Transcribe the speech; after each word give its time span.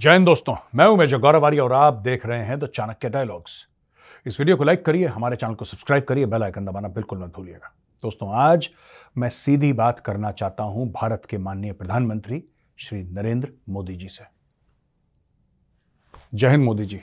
जय 0.00 0.12
हिंद 0.12 0.26
दोस्तों, 0.26 0.54
मैं 0.74 0.86
हूँ 0.86 0.96
मेजर 0.98 1.18
गौरव 1.18 1.44
आर्य 1.46 1.58
और 1.60 1.72
आप 1.72 1.94
देख 1.94 2.24
रहे 2.26 2.44
हैं 2.44 2.58
द 2.58 2.66
चाणक्य 2.66 3.08
डायलॉग्स 3.08 3.56
इस 4.26 4.38
वीडियो 4.40 4.56
को 4.56 4.64
लाइक 4.64 4.84
करिए, 4.84 5.06
हमारे 5.06 5.36
चैनल 5.36 5.54
को 5.54 5.64
सब्सक्राइब 5.64 6.04
करिए, 6.04 6.26
बेल 6.26 6.42
आइकन 6.42 6.64
दबाना 6.64 6.88
बिल्कुल 6.88 7.18
मत 7.18 7.32
भूलिएगा। 7.36 7.72
दोस्तों, 8.02 8.30
आज 8.34 8.68
मैं 9.16 9.28
सीधी 9.30 9.72
बात 9.72 10.00
करना 10.00 10.30
चाहता 10.32 10.64
हूँ 10.64 10.88
भारत 10.92 11.26
के 11.30 11.38
माननीय 11.38 11.72
प्रधानमंत्री 11.72 12.42
श्री 12.78 13.02
नरेंद्र 13.04 13.52
मोदी 13.68 13.96
जी 13.96 14.08
से। 14.08 14.24
जय 16.34 16.48
हिंद 16.48 16.64
मोदी 16.64 16.86
जी। 16.86 17.00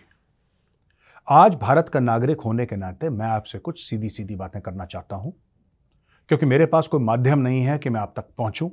आज 1.28 1.56
भारत 1.58 1.90
का 1.90 2.00
नागरिक 2.00 2.42
होने 2.42 2.66
के 2.66 2.76
नाते 2.76 3.10
मैं 3.12 3.28
आपसे 3.28 3.60
कुछ 3.60 3.84
सीधी 3.84 4.10
सीधी 4.10 4.36
बातें 4.36 4.62
करना 4.62 4.86
चाहता 4.88 5.16
हूँ, 5.16 5.34
क्योंकि 6.30 6.46
मेरे 6.48 6.66
पास 6.66 6.88
कोई 6.88 7.04
माध्यम 7.04 7.40
नहीं 7.40 7.64
है 7.64 7.78
कि 7.78 7.90
मैं 7.90 8.02
आप 8.02 8.14
तक 8.18 8.36
पहुंचूं। 8.38 8.70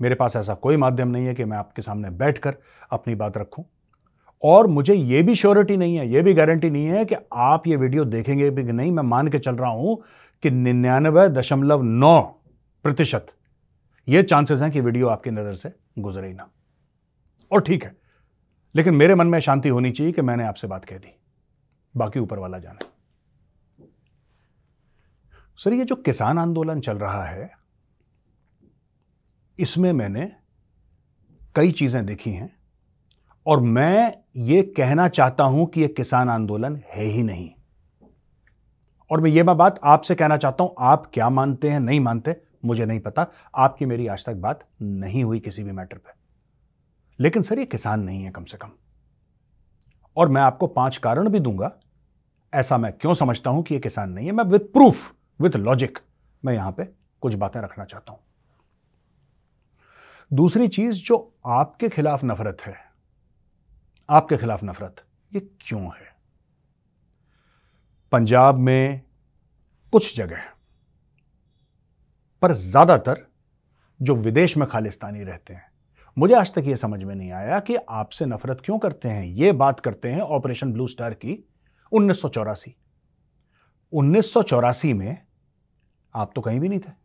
मेरे 0.00 0.14
पास 0.14 0.36
ऐसा 0.36 0.54
कोई 0.56 0.76
माध्यम 0.76 1.08
नहीं 1.08 1.26
है 1.26 1.34
कि 1.34 1.44
मैं 1.44 1.56
आपके 1.56 1.82
सामने 1.82 2.10
बैठकर 2.12 2.56
अपनी 2.92 3.14
बात 3.14 3.36
रखूँ। 3.36 3.64
और 4.42 4.66
मुझे 4.66 4.94
यह 4.94 5.22
भी 5.22 5.34
श्योरिटी 5.34 5.76
नहीं 5.76 5.96
है 5.96 6.08
यह 6.08 6.22
भी 6.22 6.34
गारंटी 6.34 6.70
नहीं 6.70 6.86
है 6.86 7.04
कि 7.04 7.16
आप 7.32 7.66
ये 7.66 7.76
वीडियो 7.76 8.04
देखेंगे 8.06 8.50
भी 8.50 8.62
नहीं, 8.64 8.90
मैं 8.92 9.02
मान 9.02 9.28
के 9.28 9.38
चल 9.38 9.56
रहा 9.56 9.70
हूँ 9.70 10.02
कि 10.42 10.50
निन्यानवे 10.50 11.28
दशमलव 11.30 11.82
नौ 11.82 12.20
प्रतिशत 12.84 13.26
ये 14.08 14.22
चांसेस 14.22 14.60
हैं 14.60 14.70
कि 14.70 14.80
वीडियो 14.80 15.08
आपकी 15.08 15.30
नज़र 15.30 15.52
से 15.54 15.72
गुजरे 15.98 16.32
ना। 16.32 16.48
और 17.52 17.60
ठीक 17.60 17.84
है, 17.84 17.94
लेकिन 18.74 18.94
मेरे 18.94 19.14
मन 19.14 19.26
में 19.26 19.38
शांति 19.40 19.68
होनी 19.68 19.90
चाहिए 19.90 20.12
कि 20.12 20.22
मैंने 20.22 20.44
आपसे 20.44 20.66
बात 20.66 20.84
कह 20.84 20.98
दी। 20.98 21.14
बाकी 21.94 22.20
ऊपर 22.20 22.38
वाला 22.38 22.58
जाने। 22.58 22.92
सर, 25.58 25.72
ये 25.72 25.84
जो 25.84 25.96
किसान 25.96 26.38
आंदोलन 26.38 26.80
चल 26.80 26.98
रहा 26.98 27.24
है 27.24 27.50
इसमें 29.58 29.92
मैंने 29.92 30.30
कई 31.54 31.70
चीज़ें 31.70 32.06
देखी 32.06 32.30
हैं 32.30 32.50
और 33.46 33.60
मैं 33.60 34.14
ये 34.36 34.62
कहना 34.76 35.08
चाहता 35.08 35.44
हूँ 35.44 35.66
कि 35.66 35.82
यह 35.82 35.88
किसान 35.88 36.30
आंदोलन 36.30 36.80
है 36.86 37.04
ही 37.04 37.22
नहीं। 37.22 37.50
और 39.10 39.20
मैं 39.20 39.30
ये 39.30 39.42
मैं 39.42 39.56
बात 39.56 39.80
आपसे 39.84 40.14
कहना 40.14 40.36
चाहता 40.36 40.64
हूँ, 40.64 40.74
आप 40.78 41.10
क्या 41.14 41.28
मानते 41.30 41.70
हैं, 41.70 41.80
नहीं 41.80 42.00
मानते, 42.00 42.36
मुझे 42.64 42.86
नहीं 42.86 43.00
पता, 43.00 43.26
आपकी 43.54 43.86
मेरी 43.86 44.06
आज 44.06 44.24
तक 44.26 44.34
बात 44.34 44.64
नहीं 44.82 45.24
हुई 45.24 45.40
किसी 45.40 45.62
भी 45.62 45.72
मैटर 45.72 45.96
पे। 45.96 46.12
लेकिन 47.18 47.42
सर, 47.42 47.58
ये 47.58 47.64
किसान 47.64 48.00
नहीं 48.00 48.24
है 48.24 48.30
कम 48.30 48.44
से 48.44 48.56
कम। 48.56 48.70
और 50.16 50.28
मैं 50.28 50.42
आपको 50.42 50.66
पाँच 50.66 50.96
कारण 50.96 51.28
भी 51.28 51.40
दूँगा, 51.40 51.70
ऐसा 52.52 52.78
मैं 52.78 52.92
क्यों 52.92 53.14
समझता 53.14 53.50
हूँ 53.50 53.62
कि 53.62 53.74
ये 53.74 53.80
किसान 53.80 54.10
नहीं 54.10 54.26
है, 54.26 54.32
मैं 54.32 54.44
विथ 54.44 54.72
प्रूफ 54.72 55.12
विथ 55.40 55.56
लॉजिक 55.56 55.98
मैं 56.42 56.54
यहाँ 56.54 56.72
पे 56.72 56.84
कुछ 57.22 57.34
बातें 57.34 57.60
रखना 57.60 57.84
चाहता 57.84 58.12
हूँ। 58.12 58.20
दूसरी 60.30 60.68
चीज़ 60.68 61.02
जो 61.04 61.16
आपके 61.46 61.88
खिलाफ 61.88 62.24
नफरत 62.24 62.62
है। 62.62 62.74
आपके 64.08 64.36
खिलाफ 64.36 64.64
नफरत, 64.64 65.04
ये 65.32 65.40
क्यों 65.60 65.82
है? 65.82 66.12
पंजाब 68.12 68.58
में 68.58 69.00
कुछ 69.92 70.16
जगह 70.16 70.42
पर 72.42 72.52
ज़्यादातर 72.52 73.26
जो 74.00 74.14
विदेश 74.16 74.56
में 74.56 74.66
खालिस्तानी 74.68 75.24
रहते 75.24 75.54
हैं, 75.54 75.66
मुझे 76.16 76.34
आज 76.34 76.52
तक 76.54 76.64
यह 76.66 76.76
समझ 76.76 77.02
में 77.02 77.14
नहीं 77.14 77.30
आया 77.32 77.60
कि 77.60 77.76
आपसे 77.76 78.26
नफरत 78.26 78.60
क्यों 78.64 78.78
करते 78.78 79.08
हैं। 79.08 79.24
यह 79.26 79.52
बात 79.52 79.80
करते 79.80 80.10
हैं 80.10 80.20
ऑपरेशन 80.20 80.72
ब्लू 80.72 80.86
स्टार 80.88 81.14
की 81.14 81.38
उन्नीस 81.92 82.20
सौ 82.22 82.28
चौरासी। 82.28 82.74
उन्नीस 83.92 84.32
सौ 84.32 84.42
चौरासी 84.42 84.92
में 84.92 85.16
आप 86.14 86.32
तो 86.34 86.40
कहीं 86.40 86.60
भी 86.60 86.68
नहीं 86.68 86.80
थे। 86.80 87.03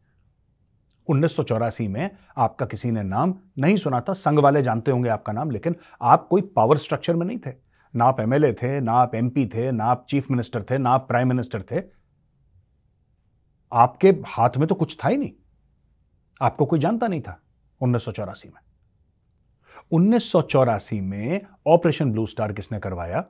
उन्नीस 1.10 1.36
सौ 1.36 1.44
चौरासी 1.44 1.88
में 1.88 2.10
आपका 2.38 2.66
किसी 2.66 2.92
ने 2.92 3.04
नाम 3.04 3.34
नहीं 3.58 3.78
सुना 3.78 4.02
था। 4.02 4.14
संघ 4.14 4.40
वाले 4.40 4.62
जानते 4.62 4.92
होंगे 4.92 5.10
आपका 5.10 5.34
नाम, 5.34 5.52
लेकिन 5.52 5.76
आप 6.02 6.28
कोई 6.28 6.42
पावर 6.42 6.78
स्ट्रक्चर 6.78 7.16
में 7.16 7.26
नहीं 7.26 7.38
थे। 7.38 7.54
ना 7.96 8.06
आप 8.06 8.20
एमएलए 8.20 8.54
थे, 8.54 8.80
ना 8.80 8.94
आप 8.94 9.16
एमपी 9.16 9.46
थे, 9.46 9.72
ना 9.72 9.86
आप 9.86 10.06
चीफ 10.10 10.32
मिनिस्टर 10.32 10.64
थे, 10.64 10.78
ना 10.78 10.90
आप 10.90 11.08
प्राइम 11.08 11.28
मिनिस्टर 11.28 11.62
थे। 11.62 11.82
आपके 13.74 14.10
हाथ 14.28 14.50
में 14.58 14.68
तो 14.68 14.76
कुछ 14.76 14.98
था 15.06 15.10
ही 15.10 15.18
नहीं। 15.18 15.32
आपको 16.42 16.66
कोई 16.66 16.80
जानता 16.80 17.08
नहीं 17.08 17.22
था 17.22 17.42
उन्नीस 17.82 18.06
सौ 18.06 18.12
चौरासी 18.12 18.50
में। 18.50 18.62
उन्नीस 19.92 20.32
सौ 20.32 20.42
चौरासी 20.42 21.02
में 21.02 21.42
ऑपरेशन 21.68 22.12
ब्लू 22.12 22.26
स्टार 22.26 22.54
किसने 22.54 22.80
करवाया? 22.80 23.26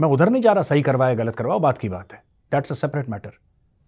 मैं 0.00 0.08
उधर 0.08 0.28
नहीं 0.28 0.42
जा 0.42 0.52
रहा, 0.52 0.62
सही 0.62 0.82
करवाया, 0.82 1.14
गलत 1.14 1.36
करवाओ, 1.36 1.60
बात 1.60 1.78
की 1.78 1.88
बात 1.88 2.12
है। 2.12 2.22
दैट्स 2.52 2.72
अ 2.72 2.74
सेपरेट 2.74 3.08
मैटर 3.08 3.32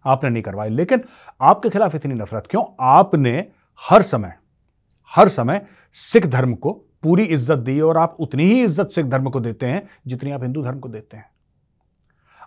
आपने 0.05 0.31
नहीं 0.31 0.43
करवाई। 0.43 0.71
लेकिन 0.71 1.05
आपके 1.41 1.71
खिलाफ 1.71 1.95
इतनी 1.95 2.15
नफरत 2.15 2.47
क्यों? 2.51 2.65
आपने 2.81 3.47
हर 3.83 4.03
समय 4.03 4.35
हर 5.13 5.29
समय 5.31 5.67
सिख 5.97 6.27
धर्म 6.27 6.55
को 6.55 6.73
पूरी 7.03 7.25
इज़्ज़त 7.25 7.59
दी 7.59 7.81
और 7.81 7.97
आप 7.97 8.17
उतनी 8.21 8.45
ही 8.45 8.63
इज़्ज़त 8.65 8.91
सिख 8.91 9.07
धर्म 9.07 9.31
को 9.31 9.41
देते 9.41 9.67
हैं 9.67 9.89
जितनी 10.07 10.31
आप 10.31 10.43
हिंदू 10.43 10.63
धर्म 10.63 10.79
को 10.79 10.89
देते 10.89 11.17
हैं। 11.17 11.29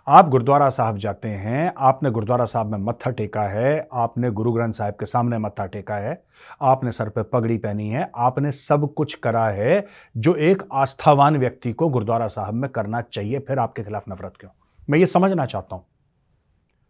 आप 0.06 0.28
गुरुद्वारा 0.28 0.68
साहब 0.70 0.96
जाते 0.98 1.28
हैं, 1.28 1.72
आपने 1.78 2.10
गुरुद्वारा 2.10 2.44
साहब 2.44 2.70
में 2.70 2.78
मत्था 2.78 3.10
टेका 3.10 3.42
है, 3.42 3.88
आपने 3.92 4.30
गुरु 4.30 4.52
ग्रंथ 4.52 4.72
साहब 4.72 4.94
के 4.94 5.06
सामने 5.06 5.38
मत्था 5.38 5.66
टेका 5.66 5.94
है, 5.94 6.22
आपने 6.62 6.92
सर 6.92 7.08
पे 7.08 7.22
पगड़ी 7.22 7.56
पहनी 7.58 7.88
है, 7.90 8.10
आपने 8.16 8.52
सब 8.52 8.92
कुछ 8.94 9.14
करा 9.14 9.46
है 9.46 9.86
जो 10.16 10.34
एक 10.34 10.62
आस्थावान 10.72 11.36
व्यक्ति 11.36 11.72
को 11.72 11.88
गुरुद्वारा 11.88 12.28
साहब 12.28 12.54
में 12.54 12.70
करना 12.70 13.00
चाहिए, 13.02 13.38
फिर 13.38 13.58
आपके 13.58 13.82
खिलाफ 13.82 14.04
नफरत 14.08 14.36
क्यों? 14.40 14.50
मैं 14.88 14.98
ये 14.98 15.06
समझना 15.06 15.46
चाहता 15.46 15.76
हूँ। 15.76 15.84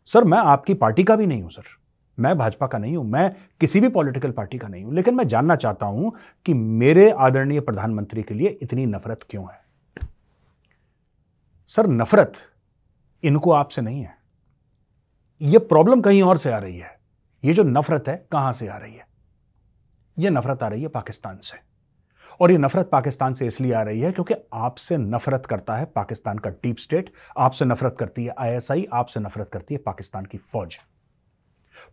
सर, 0.07 0.25
मैं 0.25 0.39
आपकी 0.39 0.75
पार्टी 0.75 1.05
का 1.05 1.17
भी 1.17 1.27
नहीं 1.27 1.43
हूँ, 1.43 1.51
सर। 1.51 1.63
मैं 2.19 2.39
भाजपा 2.39 2.67
का 2.67 2.79
नहीं 2.79 2.97
हूँ, 2.97 3.05
मैं 3.07 3.37
किसी 3.61 3.81
भी 3.81 3.89
पॉलिटिकल 3.89 4.31
पार्टी 4.31 4.59
का 4.59 4.69
नहीं 4.69 4.85
हूँ, 4.85 4.95
लेकिन 4.95 5.15
मैं 5.15 5.29
जानना 5.29 5.57
चाहता 5.57 5.87
हूँ 5.87 6.13
कि 6.47 6.55
मेरे 6.55 7.11
आदरणीय 7.11 7.61
प्रधानमंत्री 7.61 8.23
के 8.23 8.35
लिए 8.35 8.49
इतनी 8.49 8.87
नफरत 8.87 9.21
क्यों 9.31 9.45
है? 9.45 9.65
सर, 11.67 11.87
नफरत 11.87 12.33
इनको 13.23 13.51
आपसे 13.51 13.83
नहीं 13.83 14.03
है। 14.03 14.17
यह 15.43 15.59
प्रॉब्लम 15.59 16.01
कहीं 16.01 16.23
और 16.23 16.37
से 16.37 16.53
आ 16.53 16.59
रही 16.59 16.79
है। 16.79 17.01
यह 17.45 17.55
जो 17.55 17.63
नफरत 17.63 18.09
है, 18.09 18.27
कहाँ 18.33 18.53
से 18.53 18.69
आ 18.69 18.77
रही 18.77 18.95
है? 18.95 19.07
यह 20.19 20.31
नफरत 20.31 20.63
आ 20.63 20.69
रही 20.69 20.83
है 20.83 20.89
पाकिस्तान 20.89 21.39
से। 21.39 21.74
और 22.41 22.51
ये 22.51 22.59
नफरत 22.59 22.89
पाकिस्तान 22.93 23.35
से 23.35 23.47
इसलिए 23.47 23.73
आ 23.73 23.83
रही 23.83 24.01
है 24.01 24.13
क्योंकि 24.13 24.35
आपसे 24.53 24.97
नफरत 24.97 25.47
करता 25.47 25.77
है 25.77 25.85
पाकिस्तान 25.85 26.39
का 26.39 26.51
डीप 26.51 26.77
स्टेट, 26.77 27.13
आपसे 27.39 27.65
नफरत 27.65 27.97
करती 27.99 28.25
है 28.25 28.35
आईएसआई, 28.39 28.87
आपसे 28.93 29.21
नफरत 29.21 29.51
करती 29.53 29.75
है 29.75 29.81
पाकिस्तान 29.87 30.25
की 30.25 30.39
फौज। 30.39 30.79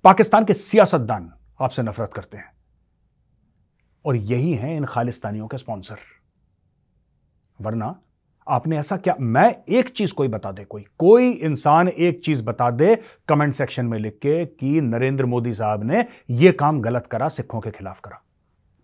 पाकिस्तान 0.03 0.45
के 0.45 0.53
सियासतदान 0.53 1.31
आपसे 1.61 1.83
नफरत 1.83 2.13
करते 2.13 2.37
हैं। 2.37 2.51
और 4.05 4.15
यही 4.15 4.53
हैं 4.53 4.77
इन 4.77 4.85
खालिस्तानियों 4.85 5.47
के 5.47 5.57
स्पॉन्सर। 5.57 5.97
वरना 7.61 7.95
आपने 8.47 8.77
ऐसा 8.77 8.97
क्या, 8.97 9.15
मैं 9.19 9.55
एक 9.69 9.89
चीज़ 9.89 10.13
कोई 10.13 10.27
बता 10.27 10.51
दे 10.51 10.63
कोई 10.63 10.85
कोई 10.99 11.31
इंसान 11.31 11.87
एक 11.87 12.23
चीज़ 12.23 12.43
बता 12.43 12.69
दे 12.71 12.95
कमेंट 13.27 13.53
सेक्शन 13.53 13.85
में 13.85 13.97
लिख 13.99 14.13
के 14.13 14.45
कि 14.45 14.81
नरेंद्र 14.81 15.25
मोदी 15.25 15.53
साहब 15.53 15.83
ने 15.83 16.05
यह 16.29 16.51
काम 16.51 16.81
गलत 16.81 17.07
करा, 17.07 17.29
सिखों 17.29 17.59
के 17.59 17.71
खिलाफ 17.71 17.99
करा। 17.99 18.21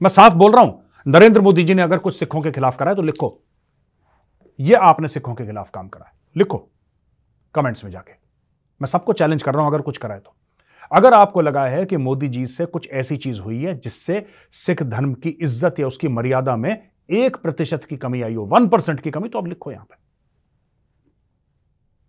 मैं 0.01 0.09
साफ़ 0.09 0.34
बोल 0.34 0.51
रहा 0.51 0.62
हूँ 0.62 0.86
नरेंद्र 1.06 1.41
मोदी 1.41 1.63
जी 1.63 1.74
ने 1.74 1.81
अगर 1.81 1.97
कुछ 1.97 2.16
सिखों 2.16 2.41
के 2.41 2.52
खिलाफ 2.52 2.78
करा 2.78 2.91
है 2.91 2.96
तो 2.96 3.02
लिखो। 3.02 3.38
यह 4.59 4.80
आपने 4.80 5.08
सिखों 5.08 5.34
के 5.35 5.46
खिलाफ 5.46 5.69
काम 5.69 5.88
करा 5.88 6.06
है। 6.06 6.13
लिखो। 6.35 6.58
कमेंट्स 7.56 7.84
में 7.84 7.91
जाके। 7.91 8.12
मैं 8.81 8.88
सबको 8.88 9.13
चैलेंज 9.13 9.44
कर 9.44 9.53
रहा 9.53 9.63
हूँ, 9.63 9.72
अगर 9.72 9.81
कुछ 9.81 9.97
करा 9.97 10.16
है 10.16 10.19
तो। 10.19 10.35
अगर 10.91 11.13
आपको 11.13 11.41
लगा 11.41 11.66
है 11.66 11.85
कि 11.85 11.97
मोदी 11.97 12.28
जी 12.30 12.46
से 12.47 12.66
कुछ 12.66 12.90
ऐसी 12.91 13.18
चीज़ 13.18 13.40
हुई 13.41 13.62
है 13.63 13.74
जिससे 13.75 14.25
सिख 14.56 14.84
धर्म 14.84 15.13
की 15.13 15.30
इज़्ज़त 15.31 15.80
या 15.80 15.88
उसकी 15.88 16.08
मर्यादा 16.08 16.56
में 16.56 16.90
एक 17.09 17.38
प्रतिशत 17.38 17.85
की 17.85 17.97
कमी 17.97 18.22
आई 18.22 18.34
हो, 18.34 18.46
वन 18.46 18.68
परसेंट 18.68 19.00
की 19.00 19.12
कमी 19.12 19.29
तो 19.29 19.40
अब 19.40 19.47
लिखो 19.47 19.72
यहाँ 19.72 19.85
पर 19.85 19.96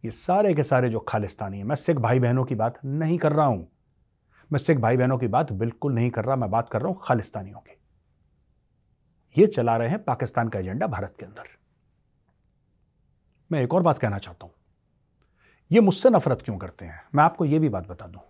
ये 0.04 0.10
सारे 0.10 0.54
के 0.54 0.62
सारे 0.62 0.88
जो 0.88 0.98
खालिस्तानी 1.00 1.58
है, 1.58 1.64
मैं 1.64 1.76
सिख 1.76 1.96
भाई 1.98 2.20
बहनों 2.20 2.44
की 2.44 2.54
बात 2.54 2.78
नहीं 2.84 3.18
कर 3.18 3.32
रहा 3.32 3.46
हूँ। 3.46 3.66
मैं 4.50 4.58
सिख 4.58 4.78
भाई 4.78 4.96
बहनों 4.96 5.18
की 5.18 5.28
बात 5.28 5.52
बिल्कुल 5.54 5.92
नहीं 5.92 6.10
कर 6.10 6.24
रहा, 6.24 6.36
मैं 6.36 6.50
बात 6.50 6.68
कर 6.68 6.80
रहा 6.80 6.88
हूँ 6.88 7.00
खालिस्तानियों 7.02 7.58
की। 7.58 7.77
ये 9.36 9.46
चला 9.46 9.76
रहे 9.76 9.88
हैं 9.88 10.02
पाकिस्तान 10.04 10.48
का 10.48 10.58
एजेंडा 10.58 10.86
भारत 10.86 11.14
के 11.20 11.26
अंदर। 11.26 11.48
मैं 13.50 13.62
एक 13.62 13.74
और 13.74 13.82
बात 13.82 13.98
कहना 13.98 14.18
चाहता 14.18 14.46
हूँ। 14.46 14.54
ये 15.70 15.80
मुझसे 15.80 16.10
नफरत 16.10 16.42
क्यों 16.42 16.56
करते 16.58 16.84
हैं? 16.84 17.00
मैं 17.14 17.24
आपको 17.24 17.44
यह 17.44 17.60
भी 17.60 17.68
बात 17.68 17.88
बता 17.88 18.06
दूँ। 18.06 18.20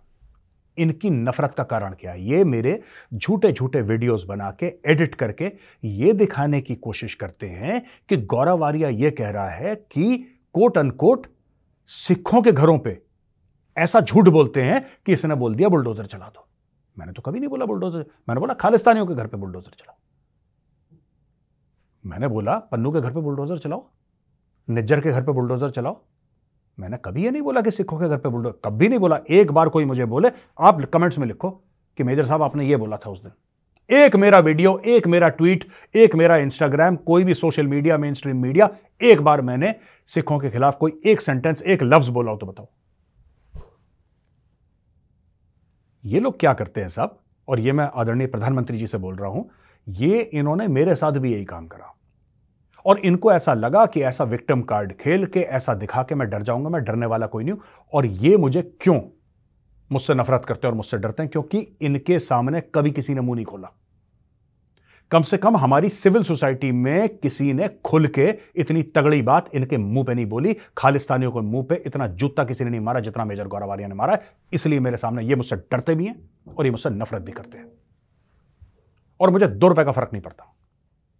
इनकी 0.77 1.09
नफरत 1.09 1.51
का 1.51 1.63
कारण 1.63 1.93
क्या 1.93 2.11
है? 2.11 2.23
ये 2.23 2.43
मेरे 2.43 2.81
झूठे 3.13 3.51
झूठे 3.51 3.81
वीडियोस 3.81 4.23
बना 4.23 4.51
के, 4.51 4.65
एडिट 4.65 5.15
करके 5.15 5.51
ये 5.83 6.13
दिखाने 6.13 6.61
की 6.61 6.75
कोशिश 6.75 7.13
करते 7.13 7.49
हैं 7.49 7.81
कि 8.09 8.17
गौरव 8.17 8.63
आर्या 8.65 8.89
ये 8.89 9.11
कह 9.11 9.29
रहा 9.29 9.49
है 9.49 9.75
कि 9.75 10.17
कोट 10.53 10.77
अनकोट 10.77 11.27
सिखों 11.89 12.41
के 12.41 12.51
घरों 12.51 12.77
पे 12.79 13.01
ऐसा 13.77 14.01
झूठ 14.01 14.27
बोलते 14.27 14.63
हैं 14.63 14.85
कि 15.05 15.13
इसने 15.13 15.35
बोल 15.35 15.55
दिया 15.55 15.69
बुलडोजर 15.69 16.05
चला 16.05 16.27
दो। 16.27 16.47
मैंने 16.97 17.13
तो 17.13 17.21
कभी 17.21 17.39
नहीं 17.39 17.49
बोला 17.49 17.65
बुलडोजर। 17.65 18.05
मैंने 18.29 18.39
बोला 18.39 18.53
खालिस्तानियों 18.53 19.07
के 19.07 19.15
घर 19.15 19.27
पे 19.27 19.37
बुलडोजर 19.37 19.71
चलाओ। 19.71 19.97
मैंने 22.05 22.27
बोला, 22.27 22.57
पन्नू 22.57 22.91
के 22.91 23.01
घर 23.01 23.13
पे 23.13 23.19
बुलडोजर 23.19 23.57
चलाओ, 23.57 23.85
निज्जर 24.67 25.01
के 25.01 25.11
घर 25.11 25.23
पे 25.23 25.31
बुलडोजर 25.31 25.69
चलाओ। 25.69 26.01
मैंने 26.77 26.97
कभी 26.97 27.23
ये 27.23 27.31
नहीं 27.31 27.41
बोला 27.41 27.61
कि 27.61 27.71
सिखों 27.71 27.99
के 27.99 28.07
घर 28.09 28.17
पे 28.17 28.29
बुलडोजर 28.29 28.59
कभी 28.65 28.87
नहीं 28.89 28.99
बोला, 28.99 29.19
एक 29.29 29.51
बार 29.51 29.69
कोई 29.69 29.85
मुझे 29.85 30.05
बोले, 30.05 30.29
आप 30.59 30.81
कमेंट्स 30.93 31.17
में 31.17 31.27
लिखो 31.27 31.49
कि 31.97 32.03
मेजर 32.03 32.25
साहब 32.25 32.43
आपने 32.43 32.65
ये 32.65 32.77
बोला 32.77 32.97
था 32.97 33.09
उस 33.09 33.23
दिन। 33.23 33.31
एक 33.89 34.15
मेरा 34.15 34.39
वीडियो, 34.39 34.77
एक 34.77 35.07
मेरा 35.07 35.29
ट्वीट, 35.29 35.63
एक 35.95 36.15
मेरा 36.15 36.37
इंस्टाग्राम, 36.37 36.95
कोई 36.95 37.23
भी 37.23 37.33
social 37.33 37.67
media 37.67 37.97
main 37.97 38.13
stream 38.13 38.41
media, 38.41 38.69
एक 39.01 39.21
बार 39.21 39.41
मैंने 39.41 39.73
सिखों 40.09 40.39
के 40.39 40.49
खिलाफ 40.49 40.77
कोई 40.77 40.99
एक 41.05 41.21
सेंटेंस, 41.21 41.61
एक 41.61 41.83
लफ्ज 41.83 42.09
बोला 42.09 42.31
हो 42.31 42.37
तो 42.37 42.45
बताओ। 42.45 42.67
ये 46.03 46.19
लोग 46.19 46.39
क्या 46.39 46.53
करते 46.53 46.81
हैं 46.81 46.89
साहब? 46.89 47.17
और 47.47 47.59
ये 47.59 47.71
मैं 47.71 47.89
आदरणीय 47.93 48.27
प्रधानमंत्री 48.27 48.77
जी 48.77 48.87
से 48.87 48.97
बोल 48.97 49.15
रहा 49.15 49.29
हूँ 49.29 49.49
ये 49.89 50.19
इन्होंने 50.21 50.67
मेरे 50.67 50.95
साथ 50.95 51.11
भी 51.11 51.33
यही 51.33 51.45
काम 51.45 51.67
करा। 51.67 51.93
और 52.85 52.97
इनको 52.97 53.31
ऐसा 53.31 53.53
लगा 53.53 53.85
कि 53.85 54.01
ऐसा 54.01 54.23
विक्टिम 54.23 54.61
कार्ड 54.61 54.93
खेल 54.93 55.25
के 55.25 55.39
ऐसा 55.39 55.73
दिखा 55.73 56.03
के 56.03 56.15
मैं 56.15 56.29
डर 56.29 56.43
जाऊँगा, 56.43 56.69
मैं 56.69 56.83
डरने 56.83 57.05
वाला 57.05 57.27
कोई 57.27 57.43
नहीं 57.43 57.53
हूँ। 57.53 57.61
और 57.93 58.05
ये 58.05 58.37
मुझे 58.37 58.61
क्यों? 58.81 58.99
मुझसे 59.91 60.13
नफरत 60.13 60.45
करते 60.45 60.67
हैं 60.67 60.71
और 60.71 60.77
मुझसे 60.77 60.97
डरते 60.97 61.23
हैं 61.23 61.31
क्योंकि 61.31 61.59
इनके 61.81 62.19
सामने 62.19 62.61
कभी 62.75 62.91
किसी 62.91 63.13
ने 63.13 63.21
मुँह 63.21 63.35
नहीं 63.35 63.45
खोला। 63.45 63.71
कम 65.11 65.21
से 65.21 65.37
कम 65.37 65.57
हमारी 65.57 65.89
सिविल 65.89 66.23
सोसाइटी 66.23 66.71
में 66.71 67.17
किसी 67.17 67.53
ने 67.53 67.69
खुल 67.85 68.07
के 68.07 68.27
इतनी 68.55 68.83
तगड़ी 68.83 69.21
बात 69.21 69.49
इनके 69.53 69.77
मुँह 69.77 70.05
पे 70.05 70.13
नहीं 70.13 70.25
बोली, 70.25 70.55
खालिस्तानियों 70.77 71.31
के 71.31 71.41
मुँह 71.41 71.63
पे 71.63 71.75
इतना 71.85 72.07
जूता 72.07 72.43
किसी 72.43 72.63
ने 72.63 72.69
नहीं 72.69 72.81
मारा 72.81 72.99
जितना 72.99 73.25
मेजर 73.25 73.47
गौरव 73.47 73.71
आर्या 73.71 73.87
ने 73.87 73.95
मारा 73.95 74.17
इसलिए 74.53 74.79
मेरे 74.79 74.97
सामने 74.97 75.23
ये 75.23 75.35
मुझसे 75.35 75.55
डरते 75.55 75.95
भी 75.95 76.05
हैं 76.05 76.29
और 76.57 76.65
ये 76.65 76.71
मुझसे 76.71 76.89
नफरत 76.89 77.21
भी 77.21 77.31
करते 77.31 77.57
हैं। 77.57 77.71
और 79.19 79.29
मुझे 79.29 79.47
दो 79.47 79.67
रुपए 79.67 79.83
का 79.83 79.91
फ़र्क 79.91 80.09
नहीं 80.13 80.21
पड़ता। 80.23 80.53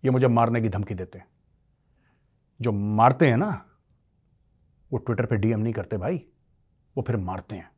ये 0.04 0.12
मुझे 0.12 0.28
मारने 0.28 0.62
की 0.62 0.70
धमकी 0.70 0.96
देते 0.96 1.20
हैं। 1.20 1.28
जो 2.60 2.72
मारते 2.72 3.28
हैं 3.28 3.38
ना, 3.38 3.50
वो 4.92 4.98
ट्विटर 4.98 5.26
पे 5.26 5.38
डीएम 5.38 5.60
नहीं 5.60 5.74
करते 5.74 5.98
भाई, 5.98 6.22
वो 6.96 7.04
फिर 7.04 7.18
मारते 7.18 7.56
हैं। 7.56 7.70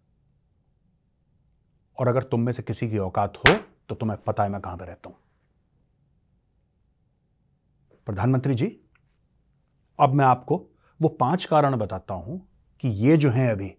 और 1.97 2.07
अगर 2.07 2.23
तुम 2.23 2.41
में 2.41 2.51
से 2.51 2.63
किसी 2.63 2.89
की 2.89 2.97
औकात 2.97 3.37
हो 3.37 3.53
तो 3.89 3.95
तुम्हें 3.95 4.17
पता 4.21 4.43
है 4.43 4.49
मैं 4.49 4.61
कहाँ 4.61 4.77
पर 4.77 4.85
रहता 4.85 5.09
हूँ। 5.09 5.17
प्रधानमंत्री 8.07 8.55
जी, 8.55 8.65
अब 9.99 10.13
मैं 10.13 10.25
आपको 10.25 10.55
वो 10.99 11.09
पाँच 11.09 11.45
कारण 11.45 11.75
बताता 11.75 12.13
हूँ 12.13 12.39
कि 12.83 12.87
ये 12.87 13.17
जो 13.17 13.29
हैं 13.31 13.51
अभी, 13.51 13.73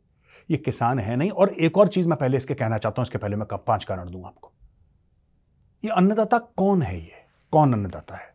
ये 0.51 0.57
किसान 0.57 0.99
है 0.99 1.17
नहीं। 1.17 1.31
और 1.31 1.51
एक 1.51 1.79
और 1.79 1.89
चीज़ 1.89 2.09
मैं 2.09 2.19
पहले 2.19 2.37
इसके 2.37 2.55
कहना 2.55 2.79
चाहता 2.79 3.03
हूँ, 3.03 3.07
इसके 3.07 3.19
पहले 3.19 3.37
मैं 3.37 3.47
पाँच 3.57 3.85
कारण 3.85 4.11
दूँ 4.11 4.25
आपको। 4.27 4.53
ये 5.85 5.91
अन्नदाता 5.91 6.39
कौन 6.39 6.83
है 6.83 6.97
ये? 6.97 7.13
कौन 7.53 7.73
अन्नदाता 7.73 8.17
है? 8.17 8.33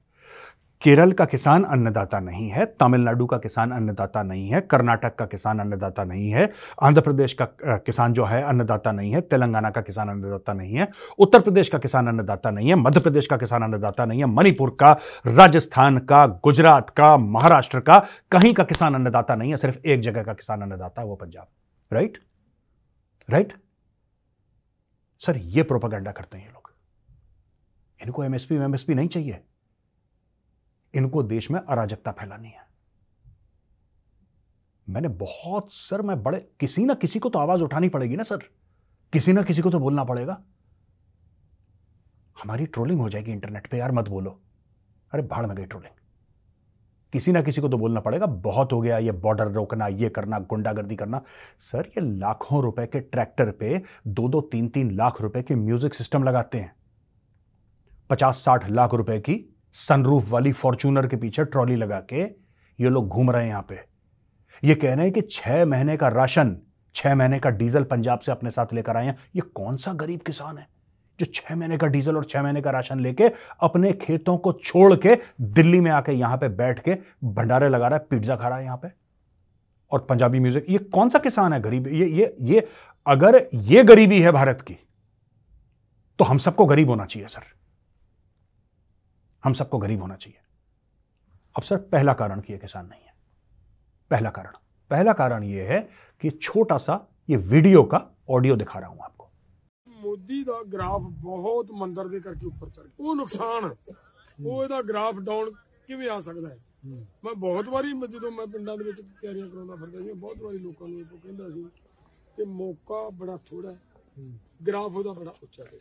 केरल 0.82 1.12
का 1.12 1.26
किसान 1.26 1.64
अन्नदाता 1.64 2.20
नहीं 2.20 2.50
है, 2.50 2.66
तमिलनाडु 2.66 3.26
का 3.26 3.38
किसान 3.38 3.72
अन्नदाता 3.72 4.24
नहीं 4.24 4.50
है, 4.50 4.62
कर्नाटक 4.62 5.16
का 5.16 5.26
किसान 5.26 5.60
अन्नदाता 5.60 6.04
नहीं 6.04 6.30
है, 6.30 6.54
आंध्र 6.82 7.02
प्रदेश 7.02 7.34
का 7.34 7.48
किसान 7.64 8.14
जो 8.14 8.26
है 8.26 8.44
अन्नदाता 8.44 8.92
नहीं 8.92 9.12
है, 9.12 9.22
तेलंगाना 9.22 9.70
का 9.70 9.82
किसान 9.82 10.10
अन्नदाता 10.10 10.54
नहीं 10.54 10.76
है, 10.76 10.88
उत्तर 11.20 11.42
प्रदेश 11.42 11.70
का 11.70 11.78
किसान 11.78 12.08
अन्नदाता 12.08 12.52
नहीं 12.52 12.70
है, 12.70 12.76
मध्य 12.76 13.00
प्रदेश 13.00 13.28
का 13.28 13.38
किसान 13.38 13.64
अन्नदाता 13.64 14.06
नहीं 14.06 14.20
है, 14.20 14.26
मणिपुर 14.26 14.78
का, 14.80 14.92
राजस्थान 15.28 15.98
का, 15.98 16.26
गुजरात 16.28 16.90
का, 16.90 17.18
महाराष्ट्र 17.18 17.80
का, 17.80 18.00
कहीं 18.32 18.54
का 18.54 18.64
किसान 18.64 18.96
अन्नदाता 18.96 19.36
नहीं 19.36 19.52
है, 19.52 19.58
सिर्फ़ 19.58 19.78
एक 19.86 20.02
जगह 20.02 20.24
का 20.24 20.34
किसान 20.34 20.62
अन्नदाता 20.62 21.02
है 21.02 21.08
वो 21.08 21.16
पंजाब 21.16 21.48
राइट 21.92 22.18
राइट 23.30 23.54
सर, 25.20 25.38
ये 25.38 25.64
प्रोपागेंडा 25.64 26.12
करते 26.12 26.38
हैं 26.38 26.48
लोग। 26.48 26.56
इनको 28.04 28.24
एमएसपी 28.24 28.56
एमएसपी 28.56 28.94
नहीं 28.94 29.08
चाहिए। 29.08 29.44
इनको 30.94 31.24
देश 31.24 31.52
में 31.52 31.60
अराजकता 31.60 32.12
फैलानी 32.12 32.48
है। 32.48 32.68
मैंने 34.90 35.08
बहुत, 35.08 35.74
सर, 35.74 36.02
मैं 36.02 36.24
बड़े, 36.24 36.50
किसी 36.60 36.86
ना 36.86 36.94
किसी 36.94 37.20
को 37.20 37.30
तो 37.30 37.40
आवाज़ 37.40 37.64
उठानी 37.64 37.90
पड़ेगी 37.90 38.16
ना, 38.16 38.24
सर। 38.24 38.38
किसी 39.14 39.34
ना 39.34 39.44
किसी 39.44 39.62
को 39.62 39.70
तो 39.70 39.80
बोलना 39.80 40.04
पड़ेगा। 40.04 40.44
हमारी 42.44 42.66
ट्रोलिंग 42.66 43.02
हो 43.02 43.10
जाएगी 43.10 43.32
इंटरनेट 43.32 43.68
पे, 43.68 43.78
यार, 43.78 43.92
मत 43.92 44.08
बोलो। 44.08 44.42
अरे, 45.14 45.24
भाड़ 45.24 45.46
में 45.46 45.58
गई 45.58 45.66
ट्रोलिंग। 45.66 45.94
किसी 47.14 47.32
ना 47.32 47.42
किसी 47.42 47.62
को 47.62 47.70
तो 47.70 47.78
बोलना 47.78 48.00
पड़ेगा, 48.00 48.26
बहुत 48.26 48.74
हो 48.74 48.82
गया 48.82 48.98
ये 48.98 49.12
बॉर्डर 49.12 49.48
रोकना, 49.48 49.88
ये 49.88 50.10
करना, 50.10 50.40
गुंडागर्दी 50.40 50.96
करना। 50.96 51.22
सर, 51.60 51.80
ये 51.80 52.02
लाखों 52.02 52.62
रुपए 52.62 52.88
के 52.88 53.00
ट्रैक्टर 53.00 53.52
पे 53.52 53.84
दो 54.08 54.30
दो 54.30 54.42
तीन 54.42 54.68
तीन 54.68 54.92
लाख 54.92 55.22
रुपए 55.22 55.44
के 55.44 55.56
म्यूज़िक 55.56 55.94
सिस्टम 55.94 56.24
लगाते 56.24 56.58
हैं। 56.58 56.77
पचास 58.09 58.44
साठ 58.45 58.69
लाख 58.69 58.94
रुपए 58.94 59.19
की 59.19 59.44
सनरूफ 59.75 60.30
वाली 60.30 60.51
फॉर्चूनर 60.54 61.07
के 61.07 61.18
पीछे 61.18 61.45
ट्रॉली 61.45 61.75
लगा 61.75 62.00
के 62.09 62.21
ये 62.80 62.89
लोग 62.89 63.07
घूम 63.07 63.31
रहे 63.31 63.44
हैं 63.44 63.50
यहाँ 63.50 63.65
पे। 63.69 63.80
ये 64.63 64.75
कह 64.75 64.94
रहे 64.94 65.06
हैं 65.06 65.13
कि 65.13 65.21
छह 65.21 65.65
महीने 65.65 65.98
का 65.98 66.07
राशन, 66.09 66.56
छह 66.95 67.15
महीने 67.15 67.39
का 67.39 67.50
डीजल 67.51 67.83
पंजाब 67.86 68.19
से 68.19 68.31
अपने 68.31 68.51
साथ 68.51 68.74
लेकर 68.74 68.98
आए 68.98 69.06
हैं। 69.06 69.18
ये 69.36 69.42
कौन 69.56 69.77
सा 69.77 69.94
गरीब 69.95 70.21
किसान 70.21 70.57
है 70.57 70.68
जो 71.19 71.25
छह 71.25 71.56
महीने 71.56 71.77
का 71.77 71.88
डीजल 71.88 72.15
और 72.18 72.24
छह 72.25 72.44
महीने 72.44 72.62
का 72.62 72.71
राशन 72.71 73.00
लेके 73.00 73.30
अपने 73.62 73.92
खेतों 73.95 74.38
को 74.38 74.51
छोड़ 74.56 74.95
के 74.95 75.18
दिल्ली 75.42 75.80
में 75.80 75.92
आके 75.92 76.12
यहाँ 76.12 76.38
पे 76.38 76.50
बैठ 76.51 76.80
के 76.80 76.94
भंडारे 77.25 77.69
लगा 77.69 77.88
रहा 77.88 78.00
है, 78.00 78.06
पिज्जा 78.09 78.36
खा 78.36 78.48
रहा 78.48 78.57
है 78.57 78.63
यहाँ 78.63 78.77
पे? 78.77 78.92
और 79.92 80.00
पंजाबी 80.00 80.39
म्यूज़िक 80.39 80.65
ये 80.69 80.77
कौन 80.77 81.09
सा 81.09 81.19
किसान 81.19 81.54
है 81.54 81.59
गरीब? 81.62 81.88
ये 81.88 82.07
ये 82.07 82.36
ये, 82.42 82.68
अगर 83.06 83.48
ये 83.54 83.83
गरीबी 83.83 84.21
है 84.21 84.31
भारत 84.31 84.62
की 84.62 84.77
तो 86.19 86.25
हम 86.25 86.38
सबको 86.39 86.65
गरीब 86.65 86.89
होना 86.89 87.06
चाहिए, 87.06 87.27
सर। 87.27 87.42
हम 89.47 89.53
सबको 89.55 89.79
गरीब 89.79 90.00
होना 90.00 90.17
चाहिए 90.17 90.39
अब 91.56 91.62
सर 91.62 91.77
पहला 91.91 92.12
कारण 92.15 92.41
कि 92.41 92.53
यह 92.53 92.59
किसान 92.59 92.87
नहीं 92.87 93.00
है 93.00 93.15
पहला 94.11 94.31
कारण 94.33 94.53
पहला 94.91 95.12
कारण 95.15 95.44
यह 95.44 95.69
है 95.69 95.81
कि 96.23 96.31
छोटा 96.43 96.79
सा 96.81 96.99
ये 97.29 97.37
वीडियो 97.49 97.83
का 97.87 98.00
ऑडियो 98.31 98.56
दिखा 98.56 98.79
रहा 98.79 98.89
हूं 98.89 98.99
आपको 99.00 99.31
ਮੋਦੀ 99.87 100.43
ਦਾ 100.44 100.62
ਗ੍ਰਾਫ 100.62 101.03
ਬਹੁਤ 101.21 101.71
ਮੰਦਰ 101.73 102.09
ਦੇ 102.09 102.21
ਕਰਕੇ 102.21 102.47
ਉੱਪਰ 102.47 102.69
ਚੜ 102.69 102.83
ਗਿਆ 102.83 102.93
ਉਹ 103.00 103.15
ਨੁਕਸਾਨ 103.17 103.65
ਉਹ 103.65 104.62
ਇਹਦਾ 104.62 104.81
ਗ੍ਰਾਫ 104.83 105.19
ਡਾਊਨ 105.21 105.50
ਕਿਵੇਂ 105.89 106.09
ਆ 106.11 106.19
ਸਕਦਾ 106.21 106.49
ਹੈ 106.49 106.59
ਮੈਂ 107.25 107.35
ਬਹੁਤ 107.37 107.69
ਵਾਰੀ 107.69 107.93
ਜਦੋਂ 108.09 108.31
ਮੈਂ 108.31 108.47
ਪਿੰਡਾਂ 108.47 108.77
ਦੇ 108.77 108.85
ਵਿੱਚ 108.85 109.00
ਤਿਆਰੀਆਂ 109.21 109.49
ਕਰਾਉਂਦਾ 109.49 109.75
ਫਿਰਦਾ 109.77 110.03
ਸੀ 110.03 110.12
ਬਹੁਤ 110.15 110.43
ਵਾਰੀ 110.43 110.59
ਲੋਕਾਂ 110.59 110.89
ਨੂੰ 110.89 111.00
ਇਹ 111.00 111.05
ਕਹਿੰਦਾ 111.06 111.49
ਸੀ 111.50 111.65
ਕਿ 112.39 112.44
ਮੌਕਾ 112.53 113.09
ਬੜਾ 113.15 113.37
ਥੋੜਾ 113.47 113.71
ਹੈ 113.71 113.79
ਗ੍ਰਾਫ 114.61 114.97
ਉਹਦਾ 114.97 115.12
ਬੜਾ 115.12 115.35
ਉੱਚਾ 115.43 115.65
ਹੋ 115.65 115.79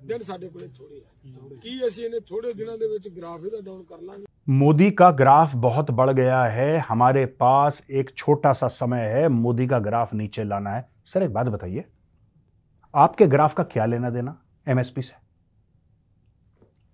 दिन 0.08 0.22
साढ़े 0.22 0.48
को 0.48 0.60
थोड़े 0.70 0.96
है 0.96 1.58
की 1.58 1.86
ਅਸੀਂ 1.86 2.04
ਇਹਨੇ 2.04 2.18
ਥੋੜੇ 2.26 2.52
ਦਿਨਾਂ 2.52 2.76
ਦੇ 2.78 2.86
ਵਿੱਚ 2.88 3.08
ਗ੍ਰਾਫ 3.10 3.44
ਇਹਦਾ 3.44 3.60
ਡਾਊਨ 3.60 3.82
ਕਰ 3.84 4.00
ਲਾਂਗੇ 4.00 4.24
मोदी 4.48 4.86
का 4.92 5.06
ग्राफ 5.12 5.54
बहुत 5.56 5.88
बढ़ 5.92 6.10
गया 6.12 6.42
है 6.48 6.66
हमारे 6.88 7.22
पास 7.38 7.78
एक 7.92 8.10
छोटा 8.14 8.50
सा 8.54 8.66
समय 8.72 9.06
है 9.10 9.22
मोदी 9.36 9.64
का 9.66 9.78
ग्राफ 9.80 10.12
नीचे 10.14 10.44
लाना 10.44 10.74
है 10.74 10.82
सर 11.06 11.22
एक 11.22 11.32
बात 11.32 11.48
बताइए 11.48 11.82
आपके 12.94 13.26
ग्राफ 13.28 13.54
का 13.54 13.64
क्या 13.66 13.86
लेना 13.86 14.10
देना 14.10 14.34
एमएसपी 14.66 15.02
से 15.04 15.16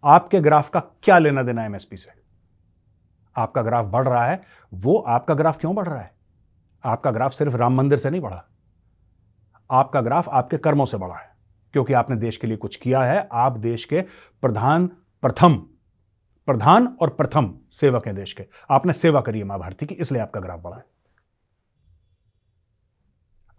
आपके 0.04 0.40
ग्राफ 0.42 0.70
का 0.70 0.82
क्या 1.02 1.18
लेना 1.20 1.42
देना 1.42 1.64
एमएसपी 1.64 1.96
से 1.98 2.14
आपका 3.36 3.62
ग्राफ 3.62 3.90
बढ़ 3.90 4.08
रहा 4.08 4.24
है 4.26 4.40
वो 4.72 4.96
आपका 5.10 5.34
ग्राफ 5.36 5.60
क्यों 5.60 5.74
बढ़ 5.74 5.88
रहा 5.88 6.00
है 6.00 6.10
आपका 6.84 7.10
ग्राफ 7.12 7.32
सिर्फ 7.34 7.56
राम 7.56 7.76
मंदिर 7.76 7.98
से 7.98 8.10
नहीं 8.10 8.20
बढ़ा 8.22 8.42
आपका 9.70 10.00
ग्राफ 10.02 10.28
आपके 10.32 10.58
कर्मों 10.60 10.86
से 10.86 10.98
बढ़ा 10.98 11.16
है 11.16 11.30
क्योंकि 11.73 11.93
आपने 11.93 12.15
देश 12.15 12.37
के 12.37 12.47
लिए 12.47 12.57
कुछ 12.57 12.75
किया 12.75 13.01
है, 13.01 13.27
आप 13.31 13.57
देश 13.57 13.85
के 13.85 14.01
प्रधान, 14.43 14.87
प्रथम, 15.23 15.55
प्रधान 16.47 16.87
और 17.01 17.09
प्रथम 17.09 17.59
सेवक 17.71 18.05
हैं 18.05 18.15
देश 18.15 18.33
के। 18.33 18.45
आपने 18.69 18.93
सेवा 18.93 19.21
करी 19.21 19.39
है 19.39 19.45
माँ 19.45 19.59
भारती 19.59 19.85
की, 19.85 19.95
इसलिए 19.95 20.21
आपका 20.21 20.39
ग्राफ 20.39 20.59
बढ़ा 20.59 20.77
है। 20.77 20.85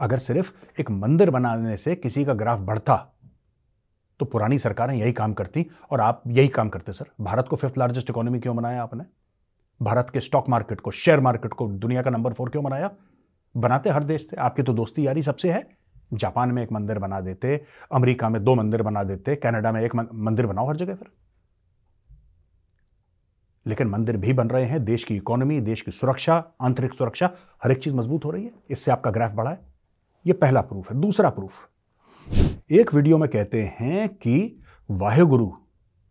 अगर 0.01 0.19
सिर्फ़ 0.19 0.53
एक 0.81 0.91
मंदिर 0.91 1.31
बनाने 1.31 1.77
से 1.77 1.95
किसी 1.95 2.25
का 2.25 2.35
ग्राफ 2.35 2.61
बढ़ता 2.61 3.15
तो 4.21 4.25
पुरानी 4.25 4.59
सरकारें 4.59 4.95
यही 4.95 5.13
काम 5.13 5.33
करती 5.33 5.67
और 5.91 6.01
आप 6.01 6.23
यही 6.27 6.49
काम 6.49 6.69
करते, 6.69 6.93
सर। 6.93 7.07
भारत 7.21 7.49
को 7.49 7.57
फिफ्थ 7.57 7.79
लार्जेस्ट 7.79 8.11
इकोनॉमी 8.11 8.41
क्यों 8.41 8.57
बनाया 8.57 8.83
आपने? 8.83 9.05
भारत 9.83 10.11
के 10.11 10.21
स्टॉक 10.21 10.49
मार्केट 10.49 10.81
को 10.81 10.91
शेयर 10.91 11.21
मार्केट 11.21 11.53
को, 11.53 11.69
दुनिया 11.69 12.03
का 12.03 12.11
नंबर 12.11 12.33
फोर 12.33 12.49
क्यों 12.49 12.65
बनाया? 12.65 12.91
बनाते 13.57 13.91
हर 13.91 14.05
देश 14.05 14.29
से 14.31 14.37
आपकी 14.37 14.63
तो 14.63 14.73
दोस्ती 14.73 15.07
यारी 15.07 15.23
सबसे 15.23 15.53
है। 15.53 15.78
जापान 16.13 16.49
में 16.49 16.63
एक 16.63 16.73
मंदिर 16.73 16.99
बना 16.99 17.21
देते, 17.21 17.65
अमेरिका 17.93 18.29
में 18.29 18.45
दो 18.45 18.55
मंदिर 18.55 18.83
बना 18.83 19.05
देते, 19.05 19.37
कनाडा 19.37 19.73
में 19.73 19.83
एक 19.83 19.95
मंदिर 20.15 20.47
बनाओ 20.47 20.69
हर 20.69 20.77
जगह 20.77 20.95
फिर। 20.95 21.09
लेकिन 23.67 23.87
मंदिर 23.87 24.17
भी 24.17 24.33
बन 24.33 24.49
रहे 24.49 24.65
हैं, 24.65 24.85
देश 24.85 25.05
की 25.05 25.17
इकोनॉमी, 25.17 25.61
देश 25.61 25.83
की 25.83 25.91
सुरक्षा, 25.91 26.45
आंतरिक 26.61 26.93
सुरक्षा, 26.93 27.31
हर 27.65 27.71
एक 27.71 27.79
चीज़ 27.79 27.95
मज़बूत 27.95 28.25
हो 28.25 28.31
रही 28.31 28.45
है। 28.45 28.51
इससे 28.71 28.91
आपका 28.91 29.11
ग्राफ 29.11 29.33
बढ़ा 29.33 29.51
है। 29.51 29.61
यह 30.27 30.35
पहला 30.41 30.61
प्रूफ 30.61 30.93
है। 30.93 31.01
दूसरा 31.01 31.31
प्रूफ, 31.31 31.69
एक 32.71 32.95
वीडियो 32.95 33.19
में 33.19 33.29
कहते 33.29 33.75
हैं 33.81 34.09
कि 34.09 34.61
वाहेगुरु 34.91 35.51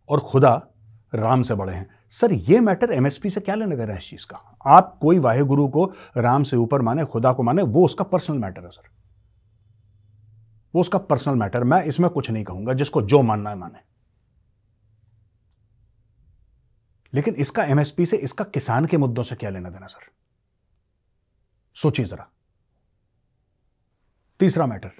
और 0.08 0.20
खुदा 0.20 0.66
राम 1.14 1.42
से 1.42 1.54
बड़े 1.54 1.72
हैं। 1.72 1.90
सर, 2.10 2.32
ये 2.32 2.60
मैटर 2.60 2.92
एमएसपी 2.92 3.30
से 3.30 3.40
क्या 3.40 3.54
लेने 3.54 3.76
दे 3.76 3.82
रहा 3.82 3.92
है 3.92 3.98
इस 3.98 4.10
चीज़ 4.10 4.26
का? 4.26 4.58
आप 4.66 4.98
कोई 5.02 5.18
वाहेगुरु 5.18 5.68
को 5.68 5.92
राम 6.16 6.42
से 6.42 6.56
ऊपर 6.56 6.82
माने, 6.82 7.04
खुदा 7.04 7.32
को 7.32 7.42
माने, 7.42 7.62
वो 7.62 7.84
उसका 7.84 8.04
पर्सनल 8.04 8.38
मैटर 8.38 8.62
है, 8.62 8.70
सर। 8.70 8.88
वो 10.78 10.80
उसका 10.80 10.98
पर्सनल 10.98 11.34
मैटर 11.34 11.64
मैं 11.64 11.82
इसमें 11.84 12.08
कुछ 12.10 12.30
नहीं 12.30 12.44
कहूँगा, 12.44 12.72
जिसको 12.72 13.00
जो 13.02 13.22
मानना 13.22 13.50
है 13.50 13.56
माने। 13.56 13.78
लेकिन 17.12 17.34
इसका 17.34 17.64
एमएसपी 17.64 18.06
से 18.06 18.16
इसका 18.16 18.44
किसान 18.44 18.86
के 18.86 18.96
मुद्दों 18.96 19.22
से 19.22 19.36
क्या 19.36 19.50
लेना 19.50 19.70
देना, 19.70 19.86
सर? 19.86 20.00
सोचिए 21.76 22.06
जरा। 22.06 22.28
तीसरा 24.40 24.66
मैटर 24.66 24.90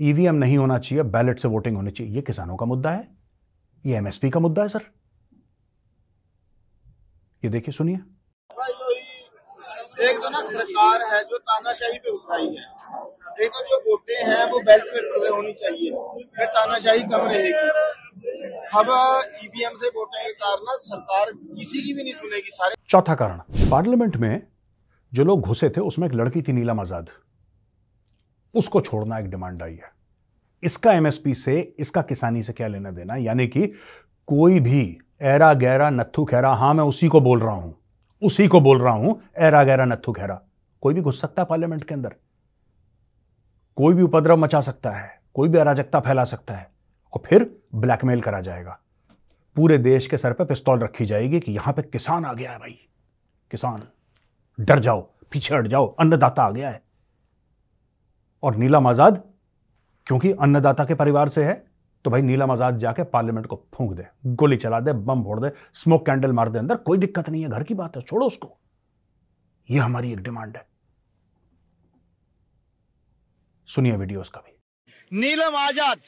ईवीएम 0.00 0.34
नहीं 0.34 0.58
होना 0.58 0.78
चाहिए 0.78 1.04
बैलेट 1.04 1.38
से 1.38 1.48
वोटिंग 1.48 1.76
होनी 1.76 1.90
चाहिए 1.90 2.14
यह 2.14 2.20
किसानों 2.20 2.56
का 2.56 2.66
मुद्दा 2.66 2.90
है, 2.90 3.08
ये 3.86 3.96
एमएसपी 3.96 4.30
का 4.30 4.40
मुद्दा 4.40 4.62
है, 4.62 4.68
सर। 4.68 4.84
ये 7.42 7.50
देखिए, 7.50 7.72
सुनिए। 7.72 7.96
एक 10.00 10.18
तो 10.18 10.30
ना 10.30 10.40
सरकार 10.40 11.02
है 11.04 11.22
जो 11.24 11.38
तानाशाही 11.38 11.98
पे 11.98 12.10
उतराई 12.10 12.46
है। 12.46 12.64
तो 13.30 13.60
जो 13.60 13.78
वोटें 13.80 14.14
हैं, 14.14 14.44
वो 14.50 14.58
पेपर 14.60 15.06
पे 15.12 15.28
होनी 15.28 15.52
चाहिए। 15.52 15.90
फिर 16.36 16.46
तानाशाही 16.46 17.02
कम 17.02 17.26
रहेगी। 17.26 17.52
अब 18.76 18.88
ईवीएम 19.44 19.74
से 19.74 19.88
वोटें 19.88 20.28
उतारना 20.30 20.76
सरकार 20.78 21.32
किसी 21.32 21.82
की 21.82 21.94
भी 21.94 22.02
नहीं 22.02 22.14
सुनेगी, 22.14 22.50
सारे 22.50 22.74
चौथा 22.88 23.14
कारण। 23.14 23.38
पार्लियामेंट 23.70 24.16
में 24.16 24.42
जो 25.12 25.24
लोग 25.24 25.40
घुसे 25.40 25.70
थे, 25.70 25.80
उसमें 25.80 26.06
एक 26.08 26.14
लड़की 26.14 26.42
थी 26.42 26.52
नीलम 26.52 26.80
आज़ाद। 26.80 27.08
उसको 28.54 28.80
छोड़ना 28.80 29.18
एक 29.18 29.30
डिमांड 29.30 29.62
आई 29.62 29.74
है। 29.74 29.92
इसका 30.62 30.92
एमएसपी 30.92 31.34
से, 31.34 31.74
इसका 31.78 32.02
किसानी 32.02 32.42
से 32.42 32.52
क्या 32.52 32.68
लेना 32.68 32.90
देना? 32.90 33.16
यानी 33.16 33.46
कि 33.46 33.66
कोई 34.28 34.60
भी 34.60 34.98
एरा 35.22 35.52
गहरा 35.54 35.90
नत्थु 35.90 36.24
खैरा, 36.24 36.50
हाँ, 36.50 36.74
मैं 36.74 36.84
उसी 36.84 37.08
को 37.08 37.20
बोल 37.20 37.40
रहा 37.40 37.54
हूँ। 37.54 37.76
उसी 38.22 38.48
को 38.48 38.60
बोल 38.60 38.80
रहा 38.80 38.94
हूँ 38.94 39.20
एरा 39.38 39.64
गहरा 39.64 39.84
नत्थु 39.84 40.12
खैरा। 40.12 40.40
कोई 40.82 40.94
भी 40.94 41.00
घुस 41.00 41.20
सकता 41.20 41.42
है 41.42 41.46
पार्लियामेंट 41.46 41.84
के 41.84 41.94
अंदर। 41.94 42.14
कोई 43.76 43.94
भी 43.94 44.02
उपद्रव 44.02 44.36
मचा 44.36 44.60
सकता 44.60 44.90
है, 44.90 45.10
कोई 45.34 45.48
भी 45.48 45.58
अराजकता 45.58 46.00
फैला 46.00 46.24
सकता 46.24 46.54
है, 46.54 46.70
और 47.12 47.22
फिर 47.26 47.50
ब्लैकमेल 47.76 48.20
करा 48.20 48.40
जाएगा। 48.40 48.78
पूरे 49.56 49.78
देश 49.78 50.06
के 50.06 50.18
सर 50.18 50.32
पे 50.32 50.44
पिस्तौल 50.44 50.78
रखी 50.78 51.06
जाएगी 51.06 51.40
कि 51.40 51.52
यहाँ 51.52 51.74
पे 51.74 51.82
किसान 51.82 52.24
आ 52.24 52.32
गया 52.32 52.52
है 52.52 52.58
भाई। 52.58 52.78
किसान, 53.50 53.82
डर 54.58 54.78
जाओ, 54.78 55.00
पीछे 55.32 55.54
हट 55.54 55.66
जाओ, 55.66 55.86
अन्नदाता 55.90 56.42
आ 56.42 56.50
गया 56.50 56.70
है। 56.70 56.82
और 58.42 58.56
नीलम 58.56 58.86
आज़ाद, 58.86 59.22
क्योंकि 60.06 60.32
अन्नदाता 60.32 60.84
के 60.84 60.94
परिवार 60.94 61.28
से 61.28 61.44
है 61.44 61.62
तो 62.04 62.10
भाई 62.10 62.22
नीलम 62.22 62.50
आज़ाद 62.50 62.78
जाके 62.78 63.02
पार्लियामेंट 63.04 63.46
को 63.46 63.56
फूंक 63.74 63.92
दे, 63.92 64.06
गोली 64.26 64.56
चला 64.56 64.78
दे, 64.80 64.92
बम 64.92 65.22
फोड़ 65.24 65.38
दे, 65.40 65.50
स्मोक 65.74 66.04
कैंडल 66.06 66.32
मार 66.32 66.48
दे, 66.48 66.58
अंदर 66.58 66.76
कोई 66.76 66.98
दिक्कत 66.98 67.28
नहीं 67.28 67.42
है, 67.42 67.48
घर 67.48 67.62
की 67.62 67.74
बात 67.74 67.96
है, 67.96 68.02
छोड़ो 68.02 68.26
उसको। 68.26 68.56
ये 69.68 69.78
हमारी 69.78 70.12
एक 70.12 70.20
डिमांड 70.20 70.56
है। 70.56 70.66
सुनिए 73.70 73.96
वीडियो 73.96 74.20
उसका 74.20 74.40
भी। 74.40 75.20
नीलम 75.20 75.56
आज़ाद 75.58 75.98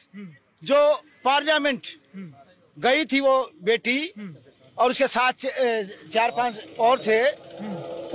जो 0.63 0.79
पार्लियामेंट 1.25 1.87
गई 2.77 3.05
थी 3.05 3.21
वो 3.21 3.35
बेटी 3.65 3.99
और 4.77 4.91
उसके 4.91 5.07
साथ 5.09 5.47
चार 6.09 6.31
पाँच 6.33 6.77
और 6.81 6.99
थे 6.99 7.21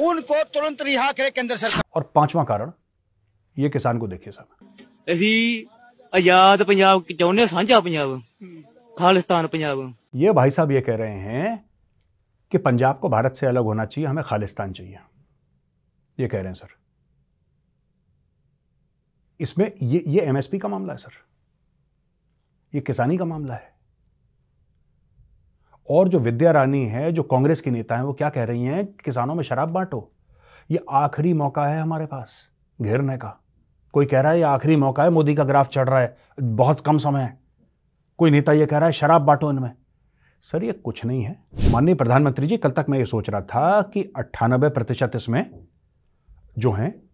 उनको 0.03 0.43
तुरंत 0.45 0.81
रिहा 0.81 1.11
करे 1.11 1.29
केंद्र 1.31 1.55
सरकार। 1.57 1.83
और 1.95 2.11
पांचवा 2.15 2.43
कारण 2.43 2.71
ये 3.57 3.69
किसान 3.69 3.99
को 3.99 4.07
देखिए 4.07 4.33
सर 4.33 5.11
ऐसी 5.11 5.31
आज़ाद 6.13 6.63
पंजाब 6.63 7.05
चाहने 7.11 7.47
साझा 7.47 7.79
पंजाब 7.79 8.21
खालिस्तान 8.91 9.47
पंजाब। 9.47 9.93
ये 10.15 10.31
भाई 10.33 10.49
साहब 10.49 10.71
ये 10.71 10.81
कह 10.81 10.95
रहे 10.95 11.19
हैं 11.21 11.63
कि 12.51 12.57
पंजाब 12.59 12.99
को 12.99 13.09
भारत 13.09 13.35
से 13.35 13.45
अलग 13.47 13.63
होना 13.63 13.85
चाहिए 13.85 14.09
हमें 14.09 14.23
खालिस्तान 14.23 14.73
चाहिए। 14.73 14.99
ये 16.17 16.27
कह 16.27 16.37
रहे 16.37 16.47
हैं 16.47 16.53
सर। 16.55 16.67
इसमें 19.39 19.71
ये 19.81 20.03
ये 20.07 20.21
एमएसपी 20.21 20.59
का 20.59 20.67
मामला 20.67 20.93
है, 20.93 20.97
सर। 20.97 21.11
ये 22.75 22.81
किसानी 22.81 23.17
का 23.17 23.25
मामला 23.25 23.53
है। 23.53 23.77
और 25.89 26.07
जो 26.07 26.19
विद्या 26.19 26.51
रानी 26.51 26.85
है, 26.85 27.11
जो 27.11 27.23
कांग्रेस 27.23 27.61
की 27.61 27.71
नेता 27.71 27.95
हैं, 27.95 28.03
वो 28.03 28.13
क्या 28.13 28.29
कह 28.29 28.43
रही 28.43 28.63
हैं? 28.63 28.85
किसानों 28.85 29.35
में 29.35 29.43
शराब 29.43 29.69
बांटो। 29.69 30.11
ये 30.71 30.85
आखिरी 30.89 31.33
मौका 31.33 31.65
है 31.65 31.81
हमारे 31.81 32.05
पास, 32.05 32.49
घेरने 32.81 33.17
का। 33.17 33.37
कोई 33.93 34.05
कह 34.05 34.21
रहा 34.21 34.31
है, 34.31 34.37
ये 34.37 34.43
आखिरी 34.43 34.75
मौका 34.75 35.03
है, 35.03 35.09
मोदी 35.09 35.35
का 35.35 35.43
ग्राफ 35.43 35.69
चढ़ 35.69 35.89
रहा 35.89 35.99
है, 35.99 36.17
बहुत 36.39 36.79
कम 36.79 36.97
समय 36.97 37.21
है। 37.21 37.39
कोई 38.17 38.31
नेता 38.31 38.51
ये 38.51 38.65
कह 38.65 38.77
रहा 38.77 38.85
है, 38.85 38.91
शराब 38.91 39.21
बांटो 39.21 39.51
इनमें। 39.51 39.71
सर, 40.41 40.63
ये 40.63 40.71
कुछ 40.71 41.05
नहीं 41.05 41.23
है। 41.23 41.43
माननीय 41.71 41.95
प्रधानमंत्री 41.95 42.47
जी, 42.47 42.57
कल 42.57 42.71
तक 42.71 42.85
मैं 42.89 42.99
ये 42.99 43.05
सोच 43.05 43.29
रहा 43.29 43.41
था 43.41 43.81
कि 43.81 44.13
अट्ठानबे 44.15 44.69
प्रतिशत 44.69 45.11
इसमें 45.15 45.67
जो 46.57 46.71
हैं 46.71 47.06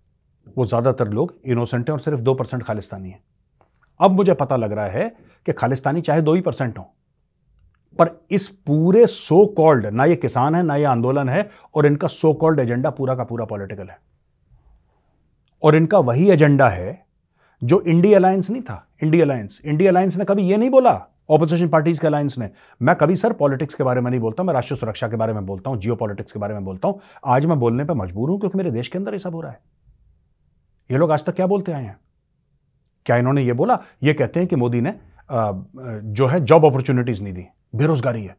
वो 0.48 0.66
ज़्यादातर 0.66 1.08
लोग 1.10 1.34
इनोसेंट 1.46 1.90
हैं 1.90 1.94
और 1.94 2.00
सिर्फ़ 2.00 2.22
दो 2.22 2.34
परसेंट 2.34 2.64
खालिस्तानी 2.64 3.10
हैं। 3.10 3.24
अब 4.00 4.12
मुझे 4.12 4.34
पता 4.36 4.56
लग 4.58 4.72
रहा 4.72 4.86
है 4.88 5.08
कि 5.46 5.54
खालिस्तानी 5.54 6.02
चाहे 6.02 6.22
दो 6.22 6.34
ही 6.34 6.42
परसेंट 6.42 6.78
हो, 6.78 6.84
पर 8.00 8.10
इस 8.32 8.48
पूरे 8.68 9.06
सो 9.08 9.46
कॉल्ड 9.58 9.86
ना 9.88 10.06
ये 10.06 10.16
किसान 10.18 10.56
है, 10.56 10.64
ना 10.64 10.76
ये 10.76 10.84
आंदोलन 10.86 11.30
है, 11.30 11.50
और 11.76 11.86
इनका 11.86 12.08
सो 12.10 12.34
कॉल्ड 12.36 12.60
एजेंडा 12.60 12.90
पूरा 12.92 13.16
का 13.16 13.24
पूरा 13.24 13.46
पॉलिटिकल 13.46 13.88
है। 13.88 13.98
और 15.64 15.76
इनका 15.76 16.00
वही 16.02 16.30
एजेंडा 16.32 16.68
है 16.70 17.02
जो 17.62 17.82
इंडिया 17.82 18.18
अलायंस 18.18 18.50
नहीं 18.50 18.62
था 18.62 18.86
इंडिया 19.04 19.26
अलायंस 19.26 19.62
इंडिया 19.66 19.92
अलायंस 19.92 20.18
ने 20.18 20.26
कभी 20.26 20.44
यह 20.44 20.58
नहीं 20.58 20.70
बोला 20.70 21.00
ऑपोजिशन 21.30 21.68
पार्टीज़ 21.68 22.00
के 22.02 22.08
अलायंस 22.08 22.38
ने। 22.38 22.50
मैं 22.82 22.96
कभी 22.96 23.16
सर 23.16 23.34
पॉलिटिक्स 23.34 23.76
के 23.76 23.84
बारे 23.84 24.02
में 24.02 24.10
नहीं 24.10 24.20
बोलता, 24.22 24.44
मैं 24.44 24.54
राष्ट्रीय 24.54 24.78
सुरक्षा 24.78 25.08
के 25.08 25.16
बारे 25.16 25.34
में 25.34 25.46
बोलता 25.46 25.70
हूँ 25.70 25.80
जियो 25.80 25.96
के 25.96 26.40
बारे 26.40 26.54
में 26.54 26.66
बोलता 26.66 26.88
हूँ। 26.88 27.00
आज 27.26 27.46
मैं 27.46 27.60
बोलने 27.60 27.86
पर 27.86 27.94
मजबूर 27.96 28.30
हूँ 28.30 28.40
क्योंकि 28.40 28.58
मेरे 28.58 28.72
देश 28.72 28.88
के 28.88 28.98
अंदर 28.98 29.14
ये 29.14 29.20
सब 29.20 29.36
हो 29.36 29.42
रहा 29.42 29.52
है। 29.52 29.60
ये 30.90 30.98
लोग 30.98 31.12
आज 31.12 31.25
तक 31.25 31.36
क्या 31.36 31.48
बोलते 31.48 31.72
आए 31.72 31.84
हैं? 31.84 32.00
क्या 33.06 33.18
इन्होंने 33.18 33.44
ये 33.44 33.54
बोला? 33.54 33.80
ये 34.04 34.13
कहते 34.13 34.40
हैं 34.40 34.48
कि 34.50 34.56
मोदी 34.56 34.82
ने 34.82 34.94
जो 35.32 36.28
है 36.28 36.40
जॉब 36.42 36.66
अपॉर्चुनिटीज़ 36.66 37.22
नहीं 37.24 37.34
दी, 37.34 37.46
बेरोजगारी 37.75 38.24
है। 38.24 38.36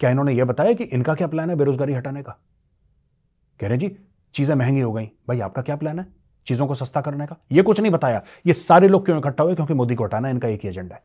क्या 0.00 0.10
इन्होंने 0.10 0.32
ये 0.34 0.44
बताया 0.44 0.72
कि 0.72 0.84
इनका 0.84 1.14
क्या 1.14 1.26
प्लान 1.28 1.50
है 1.50 1.56
बेरोजगारी 1.56 1.92
हटाने 1.94 2.22
का? 2.22 2.38
कह 3.60 3.68
रहे 3.68 3.78
जी, 3.78 3.96
चीज़ें 4.34 4.54
महँगी 4.54 4.80
हो 4.80 4.92
गई। 4.92 5.10
भाई, 5.28 5.40
आपका 5.40 5.62
क्या 5.62 5.76
प्लान 5.76 5.98
है? 5.98 6.06
चीज़ों 6.46 6.66
को 6.66 6.74
सस्ता 6.74 7.00
करने 7.00 7.26
का? 7.26 7.36
यह 7.52 7.62
कुछ 7.62 7.80
नहीं 7.80 7.92
बताया। 7.92 8.22
ये 8.46 8.52
सारे 8.54 8.88
लोग 8.88 9.04
क्यों 9.04 9.18
इकट्ठा 9.18 9.44
हुए? 9.44 9.54
क्योंकि 9.54 9.74
मोदी 9.74 9.94
को 9.94 10.04
हटाना 10.04 10.28
इनका 10.28 10.48
एक 10.48 10.60
ही 10.62 10.68
एजेंडा 10.68 10.94
है। 10.94 11.02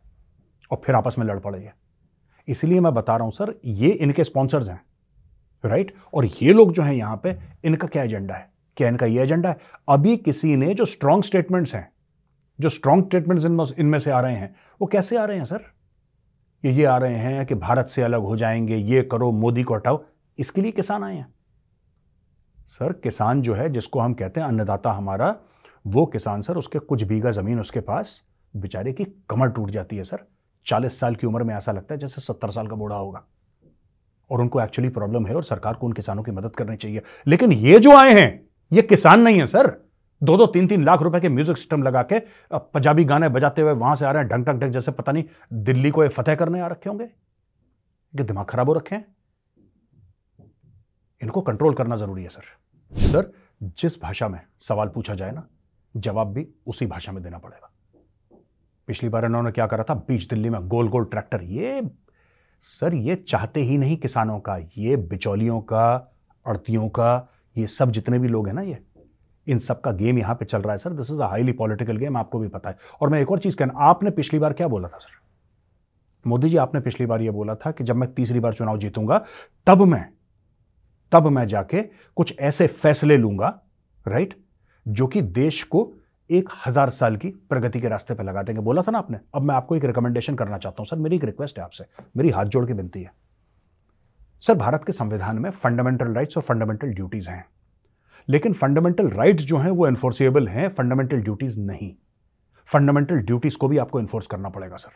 और 0.71 0.81
फिर 0.85 0.95
आपस 0.95 1.15
में 1.19 1.25
लड़ 1.25 1.39
पड़े 1.39 1.71
इसलिए 2.47 2.79
मैं 2.79 2.93
बता 2.93 3.15
रहा 3.15 3.23
हूँ, 3.23 3.31
सर, 3.31 3.53
ये 3.65 3.89
इनके 3.89 4.23
स्पॉन्सर्स 4.23 4.69
हैं 4.69 4.81
राइट 5.63 5.93
और 6.13 6.25
ये 6.25 6.53
लोग 6.53 6.71
जो 6.73 6.83
हैं 6.83 6.93
यहाँ 6.93 7.19
पे, 7.23 7.37
इनका 7.65 7.87
क्या 7.87 8.03
एजेंडा 8.03 8.33
है? 8.33 8.51
क्या 8.77 8.87
इनका 8.87 9.05
ये 9.05 9.23
एजेंडा 9.23 9.49
है। 9.49 9.57
अभी 9.89 10.17
किसी 10.17 10.55
ने 10.55 10.73
जो 10.73 10.85
स्ट्रांग 10.85 11.23
स्टेटमेंट्स 11.23 11.75
हैं, 11.75 11.91
जो 12.59 12.69
स्ट्रांग 12.69 13.03
स्टेटमेंट्स 13.03 13.45
इनमें 13.45 13.65
इनमें 13.79 13.99
से 13.99 14.11
आ 14.11 14.21
रहे 14.21 14.35
हैं, 14.35 14.55
वो 14.81 14.87
कैसे 14.87 15.17
आ 15.17 15.25
रहे 15.25 15.37
हैं, 15.37 15.45
सर? 15.45 15.61
ये 16.65 16.71
ये 16.71 16.85
आ 16.85 16.97
रहे 16.97 17.15
हैं 17.15 17.45
कि 17.45 17.55
भारत 17.55 17.87
से 17.87 18.01
अलग 18.01 18.21
हो 18.21 18.37
जाएँगे, 18.37 18.75
ये 18.75 19.03
करो, 19.03 19.31
मोदी 19.31 19.63
को 19.63 19.75
हटाओ, 19.75 20.05
इसके 20.37 20.61
लिए 20.61 20.71
किसान 20.71 21.03
आए 21.03 21.15
हैं। 21.15 21.33
सर, 22.67 22.93
किसान 22.93 23.41
जो 23.41 23.53
है, 23.53 23.69
जिसको 23.69 23.99
हम 23.99 24.13
कहते 24.13 24.39
हैं 24.39 24.47
अन्नदाता 24.47 24.91
हमारा, 24.91 25.35
वो 25.87 26.05
किसान, 26.05 26.41
सर, 26.41 26.57
उसके 26.57 26.79
कुछ 26.79 27.03
बीघा 27.03 27.31
ज़मीन 27.31 27.59
उसके 27.59 27.79
पास, 27.79 28.23
बेचारे 28.55 28.93
की 28.93 29.03
कमर 29.03 29.49
टूट 29.49 29.69
जाती 29.69 29.97
है, 29.97 30.03
सर। 30.03 30.19
चालीस 30.65 30.99
साल 30.99 31.15
की 31.15 31.27
उम्र 31.27 31.43
में 31.43 31.55
ऐसा 31.55 31.71
लगता 31.71 31.93
है 31.93 31.99
जैसे 31.99 32.21
सत्तर 32.21 32.49
साल 32.49 32.67
का 32.67 32.75
बूढ़ा 32.75 32.95
होगा। 32.95 33.25
और 34.31 34.41
उनको 34.41 34.61
एक्चुअली 34.61 34.89
प्रॉब्लम 34.89 35.25
है 35.25 35.35
और 35.35 35.43
सरकार 35.43 35.73
को 35.73 35.87
उन 35.87 35.93
किसानों 35.93 36.23
की 36.23 36.31
मदद 36.31 36.55
करनी 36.55 36.75
चाहिए। 36.75 37.01
लेकिन 37.27 37.51
ये 37.51 37.79
जो 37.79 37.95
आए 37.95 38.13
हैं 38.13 38.47
ये 38.73 38.81
किसान 38.81 39.21
नहीं 39.21 39.39
है, 39.39 39.47
सर। 39.47 39.67
दो 40.21 40.35
दो 40.37 40.45
तीन 40.47 40.67
तीन 40.67 40.83
लाख 40.83 41.01
रुपए 41.01 41.19
के 41.19 41.29
म्यूज़िक 41.29 41.57
सिस्टम 41.57 41.83
लगा 41.83 42.01
के 42.03 42.19
पंजाबी 42.53 43.03
गाने 43.03 43.29
बजाते 43.29 43.61
हुए 43.61 43.71
वहाँ 43.73 43.95
से 43.95 44.05
आ 44.05 44.11
रहे 44.11 44.23
हैं 44.23 44.29
ढंग 44.29 44.45
ढंग 44.45 44.59
ढंग 44.61 44.71
जैसे 44.71 44.91
पता 44.91 45.11
नहीं 45.11 45.23
दिल्ली 45.63 45.91
को 45.91 46.03
ये 46.03 46.09
फतेह 46.09 46.35
करने 46.35 46.61
आ 46.61 46.67
रखे 46.67 46.89
होंगे। 46.89 47.09
दिमाग 48.13 48.45
खराब 48.45 48.67
हो 48.67 48.73
रखे 48.73 48.95
हैं। 48.95 49.05
इनको 51.21 51.41
कंट्रोल 51.41 51.73
करना 51.73 51.97
ज़रूरी 51.97 52.23
है, 52.23 52.29
सर। 52.29 52.43
सर, 52.91 53.31
जिस 53.61 54.01
भाषा 54.01 54.27
में 54.27 54.39
सवाल 54.61 54.87
पूछा 54.87 55.15
जाए 55.15 55.31
ना, 55.31 55.47
जवाब 55.95 56.33
भी 56.33 56.47
उसी 56.67 56.85
भाषा 56.85 57.11
में 57.11 57.21
देना 57.23 57.37
पड़ेगा। 57.37 57.69
पिछली 58.87 59.09
बार 59.09 59.25
इन्होंने 59.25 59.51
क्या 59.51 59.67
करा 59.67 59.83
था? 59.83 59.93
बीच 59.93 60.29
दिल्ली 60.29 60.49
में 60.49 60.67
गोल 60.67 60.89
गोल 60.89 61.05
ट्रैक्टर, 61.05 61.43
ये 61.43 61.81
सर, 62.63 62.93
ये 62.93 63.15
चाहते 63.17 63.61
ही 63.61 63.77
नहीं 63.77 63.97
किसानों 63.97 64.39
का, 64.39 64.57
ये 64.77 64.95
बिचौलियों 64.97 65.61
का, 65.61 66.15
अड़तियों 66.45 66.87
का 66.89 67.29
ये 67.55 67.67
सब 67.69 67.91
जितने 67.91 68.19
भी 68.19 68.27
लोग 68.27 68.47
हैं 68.47 68.53
ना 68.53 68.61
ये, 68.61 68.77
इन 69.47 69.59
सब 69.59 69.81
का 69.81 69.91
गेम 69.93 70.17
यहाँ 70.17 70.35
पे 70.35 70.45
चल 70.45 70.61
रहा 70.61 70.71
है, 70.71 70.77
sir. 70.77 70.93
This 70.93 71.11
is 71.11 71.21
a 71.21 71.25
highly 71.25 71.51
political 71.53 71.97
game 71.97 72.17
आपको 72.17 72.39
भी 72.39 72.47
पता 72.47 72.69
है। 72.69 72.77
और 73.01 73.09
मैं 73.09 73.21
एक 73.21 73.31
और 73.31 73.39
चीज़ 73.39 73.57
कहना, 73.57 73.73
आपने 73.79 74.11
पिछली 74.11 74.39
बार 74.39 74.53
क्या 74.53 74.67
बोला 74.67 74.87
था, 74.87 74.97
सर? 74.97 75.21
मोदी 76.25 76.49
जी, 76.49 76.57
आपने 76.57 76.79
पिछली 76.81 77.05
बार 77.05 77.21
यह 77.21 77.31
बोला 77.31 77.55
था 77.55 77.71
कि 77.71 77.83
जब 77.83 77.95
मैं 77.95 78.13
तीसरी 78.13 78.39
बार 78.39 78.53
चुनाव 78.53 78.77
जीतूँगा, 78.77 79.25
तब 79.67 79.81
मैं 79.81 80.05
तब 81.11 81.27
मैं 81.27 81.45
जाके 81.47 81.81
कुछ 82.17 82.35
ऐसे 82.39 82.67
फैसले 82.67 83.17
लूँगा 83.17 83.47
राइट 84.05 84.33
जो 84.85 85.07
कि 85.07 85.21
देश 85.21 85.61
को 85.63 85.91
एक 86.29 86.49
हज़ार 86.65 86.89
साल 86.89 87.15
की 87.15 87.29
प्रगति 87.49 87.79
के 87.79 87.89
रास्ते 87.89 88.13
पर 88.13 88.23
लगा 88.23 88.43
देंगे। 88.43 88.61
बोला 88.61 88.81
था 88.81 88.91
ना 88.91 88.97
आपने? 88.97 89.17
अब 89.35 89.43
मैं 89.43 89.55
आपको 89.55 89.75
एक 89.75 89.85
रिकमेंडेशन 89.85 90.35
करना 90.35 90.57
चाहता 90.57 90.81
हूँ, 90.81 90.87
सर। 90.87 90.97
मेरी 90.97 91.15
एक 91.15 91.23
रिक्वेस्ट 91.23 91.59
है 91.59 91.63
आपसे। 91.63 91.85
मेरी 92.17 92.29
हाथ 92.29 92.45
जोड़ 92.45 92.65
के 92.65 92.73
विनती 92.73 93.01
है। 93.01 93.11
सर, 94.47 94.53
भारत 94.53 94.83
के 94.83 94.91
संविधान 94.91 95.39
में 95.39 95.49
फंडामेंटल 95.49 96.13
राइट्स 96.13 96.37
और 96.37 96.43
फंडामेंटल 96.43 96.87
ड्यूटीज़ 96.87 97.29
हैं। 97.29 97.45
लेकिन 98.29 98.53
फंडामेंटल 98.53 99.09
राइट्स 99.09 99.43
जो 99.43 99.57
हैं, 99.57 99.71
वो 99.71 99.87
एनफोर्सिएबल 99.87 100.47
हैं 100.47 100.69
फंडामेंटल 100.69 101.17
ड्यूटीज़ 101.17 101.59
नहीं। 101.59 101.95
फंडामेंटल 102.65 103.15
ड्यूटीज़ 103.15 103.57
को 103.57 103.67
भी 103.67 103.77
आपको 103.77 103.99
एनफोर्स 103.99 104.27
करना 104.27 104.49
पड़ेगा, 104.49 104.75
सर। 104.75 104.91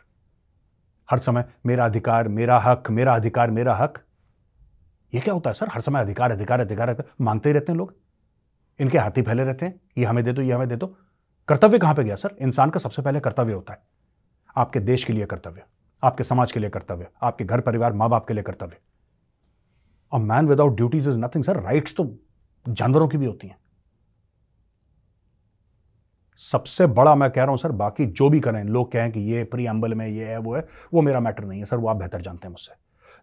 हर 1.11 1.17
समय 1.17 1.45
मेरा 1.65 1.85
अधिकार, 1.85 2.27
मेरा 2.27 2.59
हक, 2.59 2.83
मेरा 2.89 3.15
अधिकार, 3.15 3.51
मेरा 3.51 3.75
हक। 3.75 3.99
ये 5.13 5.19
क्या 5.19 5.33
होता 5.33 5.49
है, 5.49 5.53
सर? 5.53 5.67
हर 5.71 5.81
समय 5.81 5.99
अधिकार 5.99 6.31
अधिकार 6.31 6.59
अधिकार 6.59 7.03
मांगते 7.21 7.49
ही 7.49 7.53
रहते 7.53 7.71
हैं 7.71 7.77
लोग। 7.77 7.95
इनके 8.79 8.97
हाथी 8.97 9.21
फैले 9.21 9.43
रहते 9.43 9.65
हैं, 9.65 9.81
ये 9.97 10.05
हमें 10.05 10.23
दे 10.23 10.33
दो, 10.33 10.41
ये 10.41 10.53
हमें 10.53 10.67
दे 10.67 10.75
दो। 10.75 10.97
कर्तव्य 11.47 11.79
कहाँ 11.79 11.95
पे 11.95 12.03
गया, 12.03 12.15
सर? 12.15 12.35
इंसान 12.39 12.69
का 12.69 12.79
सबसे 12.79 13.01
पहले 13.01 13.19
कर्तव्य 13.19 13.53
होता 13.53 13.73
है। 13.73 13.79
आपके 14.57 14.79
देश 14.79 15.03
के 15.03 15.13
लिए 15.13 15.25
कर्तव्य, 15.25 15.63
आपके 16.03 16.23
समाज 16.23 16.51
के 16.51 16.59
लिए 16.59 16.69
कर्तव्य, 16.69 17.07
आपके 17.21 17.45
घर 17.45 17.61
परिवार 17.61 17.93
माँ 17.93 18.09
बाप 18.09 18.27
के 18.27 18.33
लिए 18.33 18.43
कर्तव्य। 18.43 18.77
A 20.11 20.17
man 20.17 20.47
without 20.47 20.75
duties 20.75 21.09
is 21.09 21.19
nothing 21.19 21.43
sir 21.43 21.61
rights 21.61 21.95
तो 21.95 22.11
जानवरों 22.65 23.07
की 23.07 23.17
भी 23.17 23.25
होती 23.25 23.47
हैं। 23.47 23.57
सबसे 26.39 26.85
बड़ा 26.87 27.13
मैं 27.15 27.29
कह 27.31 27.41
रहा 27.41 27.49
हूँ 27.49 27.57
सर 27.57 27.71
बाकी 27.73 28.05
जो 28.07 28.29
भी 28.29 28.39
करें, 28.39 28.63
लोग 28.63 28.91
कहें 28.91 29.11
कि 29.11 29.19
ये 29.31 29.43
प्री 29.43 29.65
एम्बल 29.65 29.93
में 29.93 30.07
ये 30.07 30.25
है, 30.25 30.37
वो 30.37 30.55
है, 30.55 30.65
वो 30.93 31.01
मेरा 31.01 31.19
मैटर 31.19 31.43
नहीं 31.43 31.59
है 31.59 31.65
सर 31.65 31.77
वो 31.77 31.87
आप 31.87 31.95
बेहतर 31.95 32.21
जानते 32.21 32.47
हैं 32.47 32.51
मुझसे। 32.51 32.73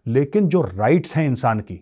लेकिन 0.05 0.47
जो 0.47 0.61
राइट्स 0.63 1.15
हैं 1.15 1.25
इंसान 1.25 1.59
की, 1.59 1.81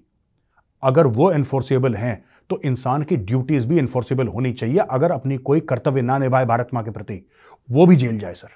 अगर 0.83 1.07
वो 1.07 1.31
इन्फोर्सेबल 1.31 1.95
हैं 1.95 2.23
तो 2.49 2.59
इंसान 2.65 3.03
की 3.03 3.15
ड्यूटीज़ 3.17 3.67
भी 3.67 3.77
इन्फोर्सेबल 3.79 4.27
होनी 4.27 4.51
चाहिए, 4.53 4.77
अगर 4.79 5.11
अपनी 5.11 5.37
कोई 5.39 5.59
कर्तव्य 5.61 6.01
ना 6.01 6.17
निभाए 6.17 6.45
भारत 6.45 6.69
माँ 6.73 6.83
के 6.83 6.91
प्रति, 6.91 7.25
वो 7.69 7.85
भी 7.85 7.95
जेल 7.95 8.19
जाए 8.19 8.33
सर 8.33 8.49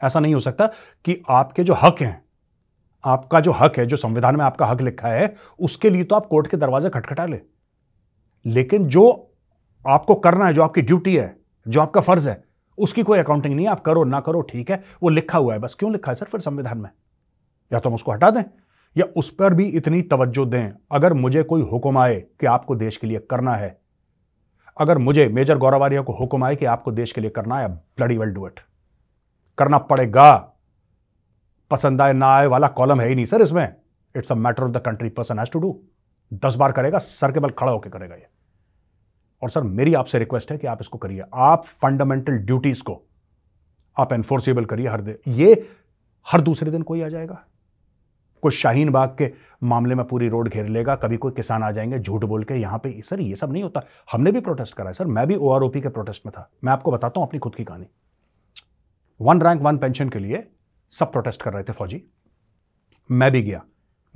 ऐसा 0.00 0.20
नहीं 0.20 0.34
हो 0.34 0.40
सकता 0.40 0.66
कि 1.04 1.22
आपके 1.30 1.64
जो 1.64 1.74
हक 1.74 2.00
हैं 2.00 2.21
आपका 3.04 3.40
जो 3.40 3.52
हक 3.52 3.78
है, 3.78 3.86
जो 3.86 3.96
संविधान 3.96 4.36
में 4.36 4.44
आपका 4.44 4.66
हक 4.66 4.80
लिखा 4.80 5.08
है, 5.08 5.34
उसके 5.60 5.90
लिए 5.90 6.04
तो 6.04 6.16
आप 6.16 6.26
कोर्ट 6.26 6.46
के 6.46 6.56
दरवाजे 6.56 6.90
खटखटा 6.90 7.26
ले। 7.26 7.40
लेकिन 8.46 8.86
जो 8.86 9.32
आपको 9.88 10.14
करना 10.14 10.46
है, 10.46 10.54
जो 10.54 10.62
आपकी 10.62 10.82
ड्यूटी 10.82 11.16
है, 11.16 11.36
जो 11.68 11.80
आपका 11.80 12.00
फ़र्ज़ 12.00 12.28
है, 12.28 12.44
उसकी 12.78 13.02
कोई 13.02 13.18
अकाउंटिंग 13.18 13.56
नहीं 13.56 13.66
है। 13.66 13.72
आप 13.72 13.80
करो, 13.80 14.04
ना 14.04 14.20
करो, 14.20 14.40
ठीक 14.40 14.70
है, 14.70 14.84
वो 15.02 15.08
लिखा 15.08 15.38
हुआ 15.38 15.52
है। 15.52 15.60
बस 15.60 15.76
क्यों 15.78 15.92
लिखा 15.92 16.10
है 16.10 16.14
सर 16.14 16.26
फिर 16.26 16.40
संविधान 16.40 16.78
में? 16.78 16.90
या 17.72 17.78
तो 17.78 17.88
हम 17.88 17.94
उसको 17.94 18.12
हटा 18.12 18.30
दें, 18.30 18.42
या 18.96 19.04
उस 19.16 19.30
पर 19.30 19.54
भी 19.54 19.64
इतनी 19.64 20.02
तवज्जो 20.02 20.44
दें। 20.44 20.72
अगर 20.92 21.12
मुझे 21.12 21.42
कोई 21.42 21.62
हुक्म 21.62 21.98
आए 21.98 22.24
कि 22.40 22.46
आपको 22.46 22.74
देश 22.74 22.96
के 22.96 23.06
लिए 23.06 23.18
करना 23.18 23.54
है, 23.54 23.82
अगर 24.80 24.98
मुझे 24.98 25.28
मेजर 25.28 25.58
गौरवारिया 25.58 26.02
को 26.02 26.12
हुक्म 26.12 26.44
आए 26.44 26.56
कि 26.56 26.64
आपको 26.64 26.92
देश 26.92 27.12
के 27.12 27.20
लिए 27.20 27.30
करना 27.30 27.58
है 27.58 27.68
ब्लडी 27.68 28.18
वेल 28.18 28.28
डू 28.28 28.46
इट 28.46 28.60
करना 29.58 29.78
पड़ेगा। 29.78 30.51
पसंद 31.72 32.00
आए, 32.00 32.12
ना 32.12 32.26
आए 32.28 32.46
वाला 32.46 32.68
कॉलम 32.68 33.00
है 33.00 33.08
ही 33.08 33.14
नहीं 33.14 33.24
सर 33.26 33.42
इसमें। 33.42 33.74
It's 34.14 34.32
a 34.32 34.34
matter 34.34 34.62
of 34.62 34.70
the 34.70 34.76
country 34.76 35.08
person 35.08 35.38
has 35.38 35.50
to 35.50 35.58
do 35.58 35.78
दस 36.32 36.56
बार 36.56 36.72
करेगा, 36.72 36.98
सर 36.98 37.32
के 37.32 37.40
बल 37.40 37.50
खड़ा 37.50 37.72
होकर 37.72 37.90
करेगा 37.90 38.14
ये। 38.14 38.26
और 39.42 39.50
सर 39.50 39.62
मेरी 39.62 39.94
आपसे 39.94 40.18
रिक्वेस्ट 40.18 40.50
है 40.52 40.58
कि 40.58 40.66
आप 40.66 40.78
इसको 40.80 40.98
करिए। 40.98 41.22
आप 41.34 41.64
फंडामेंटल 41.64 42.36
ड्यूटीज़ 42.38 42.82
को 42.82 43.00
आप 43.96 44.12
एनफोर्सेबल 44.12 44.64
करिए 44.64 44.88
हर 44.88 45.00
दिन 45.00 45.16
ये 45.28 45.68
हर 46.26 46.40
दूसरे 46.40 46.70
दिन 46.70 46.82
कोई 46.82 47.02
आ 47.02 47.08
जाएगा। 47.08 47.42
कोई 48.42 48.52
शाहीन 48.52 48.90
बाग 48.90 49.14
के 49.18 49.30
मामले 49.62 49.94
में 49.94 50.04
पूरी 50.04 50.28
रोड 50.28 50.48
घेर 50.48 50.66
लेगा, 50.66 50.94
कभी 50.96 51.16
कोई 51.16 51.32
किसान 51.32 51.62
आ 51.62 51.70
जाएँगे, 51.70 51.98
झूठ 51.98 52.24
बोल 52.24 52.44
के 52.44 52.54
यहाँ 52.54 52.78
पे 52.78 53.00
सर 53.04 53.20
ये 53.20 53.36
सब 53.36 53.52
नहीं 53.52 53.62
होता। 53.62 53.82
हमने 54.12 54.32
भी 54.32 54.40
प्रोटेस्ट 54.40 54.74
करा 54.74 54.86
है 54.86 54.92
सर 54.92 55.06
मैं 55.06 55.26
भी 55.26 55.34
ओ 55.34 55.68
के 55.68 55.88
प्रोटेस्ट 55.88 56.26
में 56.26 56.32
था। 56.36 56.48
मैं 56.64 56.72
आपको 56.72 56.92
बताता 56.92 57.20
हूँ 57.20 57.28
अपनी 57.28 57.40
खुद 57.40 57.54
की 57.54 57.64
कहानी। 57.64 57.86
वन 59.20 59.40
रैंक 59.40 59.62
वन 59.62 59.78
पेंशन 59.78 60.08
के 60.08 60.18
लिए 60.18 60.46
सब 60.92 61.12
प्रोटेस्ट 61.12 61.42
कर 61.42 61.52
रहे 61.52 61.62
थे 61.62 61.72
फौजी। 61.72 62.02
मैं 63.10 63.30
भी 63.32 63.42
गया। 63.42 63.62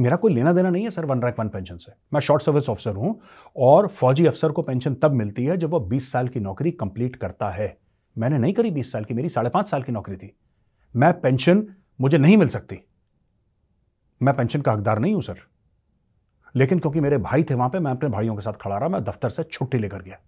मेरा 0.00 0.16
कोई 0.16 0.34
लेना 0.34 0.52
देना 0.52 0.70
नहीं 0.70 0.84
है, 0.84 0.90
sir 0.90 1.04
one 1.04 1.22
rank 1.22 1.38
one 1.40 1.48
pension 1.48 1.76
से। 1.76 1.92
मैं 2.12 2.20
शॉर्ट 2.20 2.42
सर्विस 2.42 2.68
ऑफिसर 2.68 2.96
हूँ 2.96 3.20
और 3.56 3.86
फौजी 3.86 4.26
अफसर 4.26 4.52
को 4.52 4.62
पेंशन 4.62 4.94
तब 4.94 5.12
मिलती 5.12 5.44
है 5.44 5.56
जब 5.56 5.70
वो 5.70 5.80
बीस 5.80 6.12
साल 6.12 6.28
की 6.28 6.40
नौकरी 6.40 6.70
कंप्लीट 6.70 7.16
करता 7.16 7.50
है। 7.50 7.76
मैंने 8.18 8.38
नहीं 8.38 8.52
करी 8.52 8.70
बीस 8.70 8.92
साल 8.92 9.04
की, 9.04 9.14
मेरी 9.14 9.28
साढ़े 9.28 9.50
पाँच 9.50 9.68
साल 9.68 9.82
की 9.82 9.92
नौकरी 9.92 10.16
थी। 10.16 10.36
मैं 10.96 11.20
पेंशन 11.20 11.66
मुझे 12.00 12.18
नहीं 12.18 12.36
मिल 12.36 12.48
सकती। 12.48 12.78
मैं 14.22 14.36
पेंशन 14.36 14.60
का 14.60 14.72
हकदार 14.72 14.98
नहीं 14.98 15.14
हूँ, 15.14 15.22
सर। 15.22 15.38
लेकिन 16.56 16.78
क्योंकि 16.78 17.00
मेरे 17.00 17.18
भाई 17.18 17.42
थे 17.42 17.54
वहाँ 17.54 17.68
पे, 17.70 17.78
मैं 17.78 17.90
अपने 17.90 18.08
भाइयों 18.08 18.34
के 18.34 18.42
साथ 18.42 18.52
खड़ा 18.52 18.78
रहा, 18.78 18.88
मैं 18.88 19.04
दफ्तर 19.04 19.30
से 19.30 19.42
छुट्टी 19.42 19.78
लेकर 19.78 20.02
गया। 20.02 20.18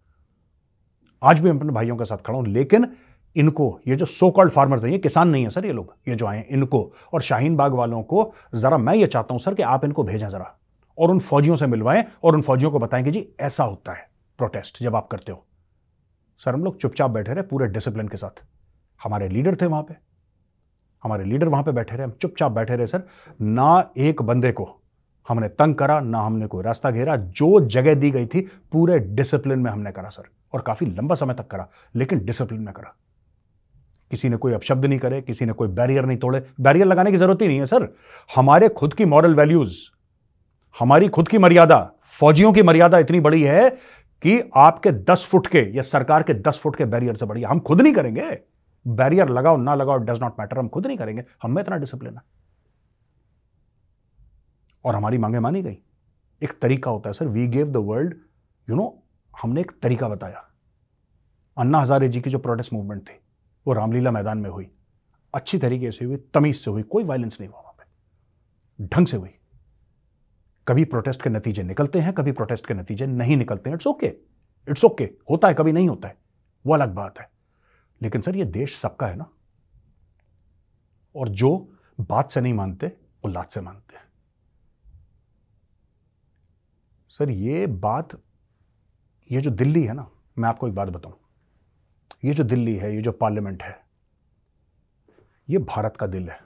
आज 1.23 1.40
भी 1.40 1.50
मैं 1.50 1.59
अपने 1.59 1.73
भाइयों 1.73 1.97
के 1.97 2.05
साथ 2.05 2.19
खड़ा 2.19 2.38
हूँ, 2.38 2.47
लेकिन 2.47 2.87
इनको, 3.37 3.80
ये 3.88 3.97
जो 3.97 4.06
सो 4.06 4.30
कॉल्ड 4.30 4.52
फार्मर्स 4.52 4.85
हैं, 4.85 4.90
ये 4.90 4.99
किसान 4.99 5.28
नहीं 5.28 5.44
है 5.44 5.50
सर 5.50 5.66
ये 5.66 5.73
लोग, 5.73 5.94
ये 6.08 6.14
जो 6.14 6.26
आए 6.26 6.40
इनको। 6.50 6.80
और 7.12 7.23
शाहीन 7.23 7.56
बाग 7.56 7.73
वालों 7.73 8.02
को 8.02 8.32
ज़रा 8.54 8.78
मैं 8.78 8.94
ये 8.94 9.06
चाहता 9.06 9.35
हूँ 9.35 9.40
सर 9.40 9.54
कि 9.54 9.62
आप 9.62 9.85
इनको 9.85 10.02
भेजें 10.02 10.28
ज़रा 10.28 10.54
और 10.99 11.11
उन 11.11 11.18
फौजियों 11.18 11.56
से 11.56 11.66
मिलवाएँ 11.66 12.04
और 12.25 12.35
उन 12.35 12.42
फौजियों 12.42 12.70
को 12.70 12.78
बताएँ 12.78 13.04
कि 13.04 13.11
जी 13.11 13.28
ऐसा 13.40 13.64
होता 13.64 13.92
है 13.92 14.08
प्रोटेस्ट 14.38 14.82
जब 14.82 14.97
आप 14.97 15.08
करते 15.08 15.32
हो। 15.32 15.45
सर 16.41 16.54
हम 16.54 16.64
लोग 16.64 16.78
चुपचाप 16.78 17.10
बैठे 17.10 17.32
रहे 17.32 17.43
पूरे 17.43 17.67
डिसिप्लिन 17.67 18.08
के 18.08 18.17
साथ। 18.17 18.45
हमारे 19.00 19.28
लीडर 19.28 19.56
थे 19.56 19.67
वहाँ 19.67 19.82
पे। 19.82 19.95
हमारे 21.04 21.25
लीडर 21.25 21.49
वहाँ 21.49 21.62
पे 21.62 21.73
बैठे 21.73 21.97
रहे, 21.97 22.04
हम 22.04 22.10
चुपचाप 22.10 22.52
बैठे 22.52 22.76
रहे 22.76 22.86
सर। 22.86 23.02
ना 23.41 23.91
एक 23.97 24.23
बंदे 24.23 24.52
को 24.52 24.69
हमने 25.28 25.49
तंग 25.49 25.75
करा, 25.75 26.00
ना 26.00 26.21
हमने 26.21 26.47
कोई 26.47 26.62
रास्ता 26.62 26.91
घेरा, 26.91 27.17
जो 27.17 27.60
जगह 27.60 27.95
दी 27.95 28.10
गई 28.10 28.26
थी 28.26 28.41
पूरे 28.73 28.99
डिसिप्लिन 28.99 29.58
में 29.58 29.71
हमने 29.71 29.93
करा 29.93 30.08
सर। 30.08 30.28
और 30.52 30.60
काफ़ी 30.60 30.86
लंबा 30.86 31.14
समय 31.14 31.34
तक 31.34 31.47
करा, 31.47 31.69
लेकिन 31.95 32.25
डिसिप्लिन 32.25 32.60
में 32.60 32.75
करा। 32.75 32.95
किसी 34.10 34.28
ने 34.28 34.36
कोई 34.36 34.52
अपशब्द 34.52 34.84
नहीं 34.84 34.99
करे, 34.99 35.21
किसी 35.23 35.47
ने 35.47 35.52
कोई 35.52 35.68
बैरियर 35.68 36.04
नहीं 36.04 36.18
तोड़े। 36.18 36.44
बैरियर 36.60 36.86
लगाने 36.86 37.10
की 37.10 37.16
ज़रूरत 37.16 37.42
ही 37.42 37.49
नहीं 37.49 37.58
है 37.58 37.66
सर 37.66 37.88
हमारे 38.36 38.68
खुद 38.68 38.94
की 38.94 39.04
मॉरल 39.04 39.34
वैल्यूज़ 39.34 39.78
हमारी 40.78 41.08
खुद 41.08 41.28
की 41.28 41.38
मर्यादा, 41.38 41.78
फौजियों 42.02 42.52
की 42.52 42.62
मर्यादा 42.62 42.99
इतनी 42.99 43.21
बड़ी 43.21 43.42
है 43.42 43.68
कि 44.23 44.40
आपके 44.56 44.90
दस 44.90 45.26
फुट 45.30 45.47
के 45.47 45.60
या 45.76 45.82
सरकार 45.82 46.23
के 46.23 46.34
दस 46.34 46.60
फुट 46.62 46.76
के 46.76 46.84
बैरियर 46.84 47.14
से 47.14 47.26
बड़ी 47.26 47.42
हम 47.42 47.60
खुद 47.60 47.80
नहीं 47.80 47.92
करेंगे। 47.92 48.38
बैरियर 48.86 49.28
लगाओ, 49.28 49.56
ना 49.56 49.75
लगाओ 49.75 49.99
डज 49.99 50.21
नॉट 50.21 50.40
मैटर 50.40 50.58
हम 50.58 50.68
खुद 50.68 50.86
नहीं 50.86 50.97
करेंगे। 50.99 51.25
हम 51.42 51.54
में 51.54 51.62
इतना 51.62 51.76
डिसिप्लिन 51.76 52.14
है। 52.14 52.23
और 54.84 54.94
हमारी 54.94 55.18
मांगे 55.18 55.38
मानी 55.38 55.62
गई। 55.62 55.78
एक 56.42 56.52
तरीका 56.62 56.90
होता 56.90 57.08
है 57.08 57.14
sir 57.14 57.26
we 57.26 57.47
gave 57.49 57.71
the 57.71 57.76
world 57.76 58.14
you 58.68 58.76
know 58.76 59.02
हमने 59.42 59.60
एक 59.60 59.73
तरीका 59.82 60.08
बताया। 60.08 60.44
अन्ना 61.56 61.80
हजारे 61.80 62.08
जी 62.08 62.21
की 62.21 62.30
जो 62.30 62.38
प्रोटेस्ट 62.38 62.73
मूवमेंट 62.73 63.02
थी 63.02 63.18
वो 63.69 63.75
रामलीला 63.75 64.11
मैदान 64.11 64.39
में 64.39 64.50
हुई। 64.50 64.71
अच्छी 65.35 65.59
तरीके 65.59 65.91
से 65.93 66.04
हुई, 66.04 66.17
तमीज 66.17 66.57
से 66.57 66.71
हुई, 66.71 66.83
कोई 66.83 67.04
वायलेंस 67.04 67.41
नहीं 67.41 67.50
हुआ 67.50 67.61
वहाँ 67.61 67.73
पर 67.73 67.85
ढंग 68.87 69.07
से 69.07 69.17
हुई। 69.17 69.31
कभी 70.69 70.85
प्रोटेस्ट 70.85 71.23
के 71.23 71.31
नतीजे 71.31 71.63
निकलते 71.63 72.00
हैं, 72.00 72.13
कभी 72.13 72.33
प्रोटेस्ट 72.33 72.67
के 72.67 72.75
नतीजे 72.75 73.07
नहीं 73.07 73.37
निकलते 73.37 73.71
हैं। 73.71 73.75
इट्स 73.75 73.87
ओके 73.87 74.07
इट्स 74.69 74.85
ओके 74.85 75.04
होता 75.04 75.49
है, 75.49 75.54
कभी 75.54 75.73
नहीं 75.73 75.89
होता 75.89 76.09
है। 76.09 76.19
वो 76.67 76.75
अलग 76.75 76.95
बात 76.95 77.19
है। 77.19 77.31
लेकिन 78.02 78.21
सर, 78.21 78.37
ये 78.37 78.45
देश 78.45 78.76
सबका 78.76 79.07
है 79.07 79.17
ना। 79.17 79.31
और 81.17 81.28
जो 81.28 81.76
बात 82.00 82.31
से 82.31 82.41
नहीं 82.41 82.54
मानते 82.54 82.87
वो 82.87 83.28
लात 83.28 83.52
से 83.52 83.61
मानते 83.61 83.97
हैं। 83.97 84.04
सर, 87.09 87.31
ये 87.31 87.67
बात, 87.67 88.23
ये 89.31 89.41
जो 89.41 89.50
दिल्ली 89.50 89.85
है 89.85 89.93
ना, 89.93 90.11
मैं 90.39 90.49
आपको 90.49 90.69
एक 90.69 90.75
बात 90.75 90.89
बताऊँ। 90.89 91.27
ये 92.25 92.35
जो 92.35 92.45
दिल्ली 92.45 92.76
है, 92.76 92.95
ये 92.95 93.02
जो 93.02 93.13
पार्लियामेंट 93.13 93.63
है, 93.63 93.78
ये 95.49 95.59
भारत 95.59 95.97
का 95.97 96.07
दिल 96.07 96.28
है। 96.31 96.41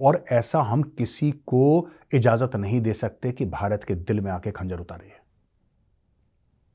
और 0.00 0.24
ऐसा 0.32 0.60
हम 0.62 0.82
किसी 0.82 1.30
को 1.32 1.88
इजाज़त 2.14 2.56
नहीं 2.56 2.80
दे 2.80 2.94
सकते 2.94 3.32
कि 3.32 3.44
भारत 3.44 3.84
के 3.84 3.94
दिल 3.94 4.20
में 4.20 4.30
आके 4.32 4.50
खंजर 4.50 4.80
उतारे 4.80 5.12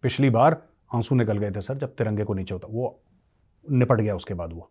पिछली 0.03 0.29
बार 0.29 0.61
आँसू 0.95 1.15
निकल 1.15 1.37
गए 1.37 1.51
थे 1.51 1.61
सर, 1.61 1.77
जब 1.77 1.95
तिरंगे 1.95 2.23
को 2.23 2.33
नीचे 2.33 2.53
होता 2.53 2.67
वो 2.71 3.01
निपट 3.65 4.01
गया 4.01 4.15
उसके 4.15 4.33
बाद 4.33 4.53
वो। 4.53 4.69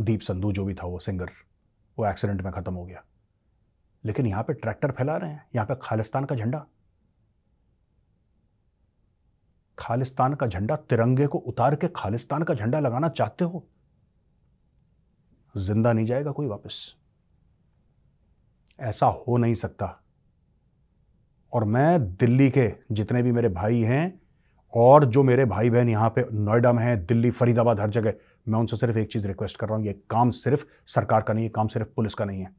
दीप 0.00 0.20
संधू 0.20 0.52
जो 0.52 0.64
भी 0.64 0.74
था, 0.74 0.86
वो 0.86 0.98
सिंगर, 0.98 1.30
वो 1.98 2.06
एक्सीडेंट 2.06 2.42
में 2.42 2.52
ख़त्म 2.52 2.74
हो 2.74 2.84
गया। 2.84 3.04
लेकिन 4.04 4.26
यहाँ 4.26 4.42
पे 4.42 4.52
ट्रैक्टर 4.52 4.90
फैला 4.90 5.16
रहे 5.16 5.30
हैं, 5.30 5.46
यहाँ 5.54 5.66
पे 5.66 5.74
खालिस्तान 5.82 6.24
का 6.24 6.34
झंडा। 6.34 6.66
खालिस्तान 9.78 10.34
का 10.34 10.46
झंडा 10.46 10.76
तिरंगे 10.76 11.26
को 11.26 11.38
उतार 11.38 11.76
के 11.76 11.88
खालिस्तान 11.88 12.42
का 12.42 12.54
झंडा 12.54 12.80
लगाना 12.80 13.08
चाहते 13.08 13.44
हो? 13.44 13.68
ज़िंदा 15.56 15.92
नहीं 15.92 16.06
जाएगा 16.06 16.30
कोई 16.30 16.46
वापस। 16.46 16.96
ऐसा 18.80 19.06
हो 19.06 19.36
नहीं 19.36 19.54
सकता। 19.54 19.98
और 21.52 21.64
मैं 21.64 22.16
दिल्ली 22.16 22.50
के 22.50 22.72
जितने 22.92 23.22
भी 23.22 23.32
मेरे 23.32 23.48
भाई 23.48 23.80
हैं 23.80 24.20
और 24.74 25.04
जो 25.04 25.22
मेरे 25.22 25.44
भाई 25.44 25.70
बहन 25.70 25.88
यहाँ 25.88 26.10
पे 26.10 26.24
नोएडा 26.32 26.72
में 26.72 26.84
हैं, 26.84 27.06
दिल्ली, 27.06 27.30
फरीदाबाद, 27.30 27.80
हर 27.80 27.90
जगह, 27.90 28.14
मैं 28.48 28.58
उनसे 28.58 28.76
सिर्फ़ 28.76 28.98
एक 28.98 29.12
चीज़ 29.12 29.28
रिक्वेस्ट 29.28 29.56
कर 29.56 29.66
रहा 29.68 29.76
हूँ, 29.76 29.86
ये 29.86 30.02
काम 30.10 30.30
सिर्फ़ 30.30 30.64
सरकार 30.86 31.22
का 31.22 31.32
नहीं 31.34 31.44
है 31.44 31.50
काम 31.50 31.68
सिर्फ़ 31.68 31.88
पुलिस 31.88 32.14
का 32.14 32.24
नहीं 32.24 32.40
है। 32.40 32.56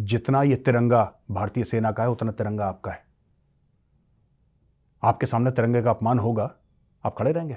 जितना 0.00 0.42
ये 0.42 0.56
तिरंगा 0.56 1.14
भारतीय 1.30 1.64
सेना 1.64 1.92
का 1.92 2.02
है, 2.02 2.10
उतना 2.10 2.32
तिरंगा 2.32 2.66
आपका 2.66 2.92
है। 2.92 3.05
आपके 5.06 5.26
सामने 5.26 5.50
तिरंगे 5.50 5.82
का 5.82 5.90
अपमान 5.90 6.18
होगा, 6.18 6.54
आप 7.04 7.14
खड़े 7.18 7.32
रहेंगे। 7.32 7.56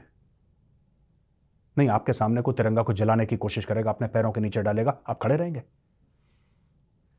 नहीं, 1.78 1.90
आपके 1.90 2.14
सामने 2.14 2.42
को 2.42 2.52
तिरंगा 2.52 2.84
को 2.84 2.94
जलाने 2.94 3.26
की 3.26 3.38
कोशिश 3.38 3.66
करेगा, 3.66 3.90
अपने 3.90 4.08
पैरों 4.08 4.32
के 4.32 4.42
नीचे 4.42 4.62
डालेगा, 4.62 4.98
आप 5.08 5.20
खड़े 5.22 5.36
रहेंगे। 5.36 5.64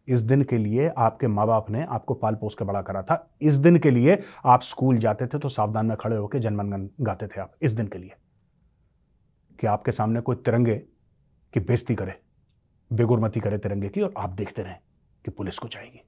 इस 0.08 0.20
दिन 0.20 0.42
के 0.42 0.58
लिए 0.58 0.88
आपके 0.88 1.26
माँ 1.26 1.46
बाप 1.46 1.70
ने 1.70 1.84
आपको 1.84 2.14
पाल 2.14 2.34
पोस 2.34 2.54
के 2.54 2.64
बड़ा 2.64 2.82
करा 2.82 3.02
था। 3.02 3.30
इस 3.40 3.54
दिन 3.54 3.78
के 3.78 3.90
लिए 3.90 4.22
आप 4.44 4.62
स्कूल 4.62 4.98
जाते 4.98 5.26
थे 5.26 5.38
तो 5.38 5.48
सावधान 5.48 5.86
में 5.86 5.96
खड़े 5.96 6.16
होकर 6.16 6.38
जनमन 6.38 6.90
गाते 7.00 7.26
थे 7.26 7.40
आप, 7.40 7.52
इस 7.62 7.72
दिन 7.72 7.86
के 7.86 7.98
लिए। 7.98 8.14
कि 9.60 9.66
आपके 9.66 9.92
सामने 9.92 10.20
कोई 10.20 10.36
तिरंगे 10.36 10.76
की 11.54 11.60
बेइज्जती 11.60 11.94
करे, 11.94 12.20
बेगुरमती 12.92 13.40
करे 13.40 13.58
तिरंगे 13.58 13.88
की 13.88 14.00
और 14.00 14.14
आप 14.18 14.30
देखते 14.30 14.62
रहें 14.62 14.78
कि 15.24 15.30
पुलिस 15.30 15.58
कुछ 15.58 15.76
आएगी 15.76 16.00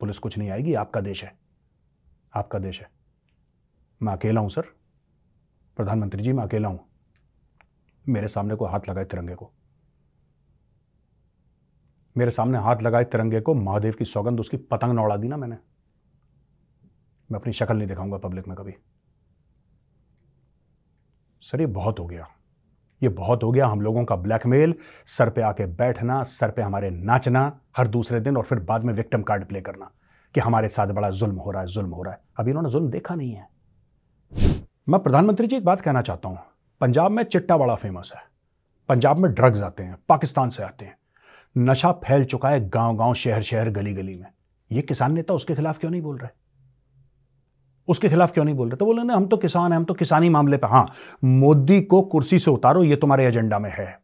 पुलिस 0.00 0.18
कुछ 0.18 0.38
नहीं 0.38 0.50
आएगी, 0.50 0.74
आपका 0.74 1.00
देश 1.00 1.24
है। 1.24 1.38
आपका 2.34 2.58
देश 2.58 2.80
है। 2.80 3.03
मैं 4.04 4.12
अकेला 4.12 4.40
हूँ, 4.40 4.50
सर। 4.50 4.62
प्रधानमंत्री 5.76 6.22
जी, 6.22 6.32
मैं 6.32 6.44
अकेला 6.44 6.68
हूँ। 6.68 6.80
मेरे 8.08 8.28
सामने 8.28 8.54
को 8.54 8.66
हाथ 8.66 8.80
लगाए 8.88 9.04
तिरंगे 9.04 9.34
को। 9.34 9.52
मेरे 12.16 12.30
सामने 12.30 12.58
हाथ 12.58 12.76
लगाए 12.82 13.04
तिरंगे 13.04 13.40
को, 13.40 13.54
महादेव 13.54 13.94
की 13.98 14.04
सौगंध, 14.04 14.40
उसकी 14.40 14.56
पतंग 14.56 14.92
नौड़ा 14.92 15.16
दी 15.16 15.28
ना 15.28 15.36
मैंने। 15.36 15.56
मैं 17.30 17.40
अपनी 17.40 17.52
शक्ल 17.52 17.76
नहीं 17.76 17.88
दिखाऊँगा 17.88 18.16
पब्लिक 18.16 18.48
में 18.48 18.56
कभी। 18.56 18.74
सर, 21.40 21.60
ये 21.60 21.66
बहुत 21.66 21.98
हो 21.98 22.06
गया। 22.06 22.28
ये 23.02 23.08
बहुत 23.08 23.42
हो 23.42 23.52
गया। 23.52 23.66
हम 23.66 23.80
लोगों 23.80 24.04
का 24.04 24.16
ब्लैकमेल, 24.16 24.74
सर 25.06 25.30
पे 25.30 25.42
आके 25.42 25.66
बैठना, 25.66 26.24
सर 26.24 26.50
पे 26.50 26.62
हमारे 26.62 26.90
नाचना, 26.90 27.60
हर 27.76 27.88
दूसरे 27.88 28.20
दिन 28.20 28.36
और 28.36 28.42
फिर 28.42 28.58
बाद 28.58 28.84
में 28.84 28.94
विक्टिम 28.94 29.22
कार्ड 29.22 29.48
प्ले 29.48 29.60
करना, 29.60 29.90
कि 30.34 30.40
हमारे 30.40 30.68
साथ 30.68 30.86
बड़ा 30.86 31.10
जुल्म 31.10 31.36
हो 31.36 31.50
रहा 31.50 31.62
है, 31.62 31.68
जुल्म 31.68 31.90
हो 31.90 32.02
रहा 32.02 32.14
है। 32.14 32.20
अभी 32.36 32.50
इन्होंने 32.50 32.70
जुल्म 32.70 32.90
देखा 32.90 33.14
नहीं 33.14 33.32
है। 33.32 33.53
मैं 34.88 35.02
प्रधानमंत्री 35.02 35.46
जी 35.46 35.56
एक 35.56 35.64
बात 35.64 35.80
कहना 35.80 36.02
चाहता 36.02 36.28
हूँ। 36.28 36.38
पंजाब 36.80 37.10
में 37.10 37.22
चिट्टा 37.22 37.56
बड़ा 37.56 37.74
फ़ेमस 37.74 38.12
है। 38.16 38.22
पंजाब 38.88 39.18
में 39.18 39.32
ड्रग्स 39.32 39.62
आते 39.62 39.82
हैं, 39.82 39.96
पाकिस्तान 40.08 40.50
से 40.50 40.62
आते 40.62 40.84
हैं। 40.84 40.96
नशा 41.58 41.92
फैल 41.92 42.24
चुका 42.24 42.48
है 42.48 42.68
गाँव 42.68 42.96
गाँव 42.96 43.14
शहर 43.14 43.42
शहर 43.42 43.70
गली 43.70 43.94
गली 43.94 44.16
में। 44.16 44.26
ये 44.72 44.82
किसान 44.82 45.12
नेता 45.12 45.34
उसके 45.34 45.54
खिलाफ 45.54 45.78
क्यों 45.78 45.90
नहीं 45.90 46.02
बोल 46.02 46.18
रहे? 46.18 46.28
उसके 47.88 48.08
खिलाफ 48.08 48.32
क्यों 48.32 48.44
नहीं 48.44 48.54
बोल 48.54 48.68
रहे? 48.68 48.76
तो 48.76 48.84
बोले 48.84 49.02
ना 49.02 49.14
हम 49.14 49.26
तो 49.26 49.36
किसान 49.36 49.72
हैं, 49.72 49.76
हम 49.76 49.84
तो 49.84 49.94
किसानी 49.94 50.28
मामले 50.28 50.56
पर 50.56 50.68
हाँ। 50.68 50.92
मोदी 51.24 51.80
को 51.80 52.02
कुर्सी 52.02 52.38
से 52.38 52.50
उतारो, 52.50 52.84
ये 52.84 52.96
तुम्हारे 52.96 53.26
एजेंडा 53.26 53.58
में 53.58 53.70
है। 53.70 54.00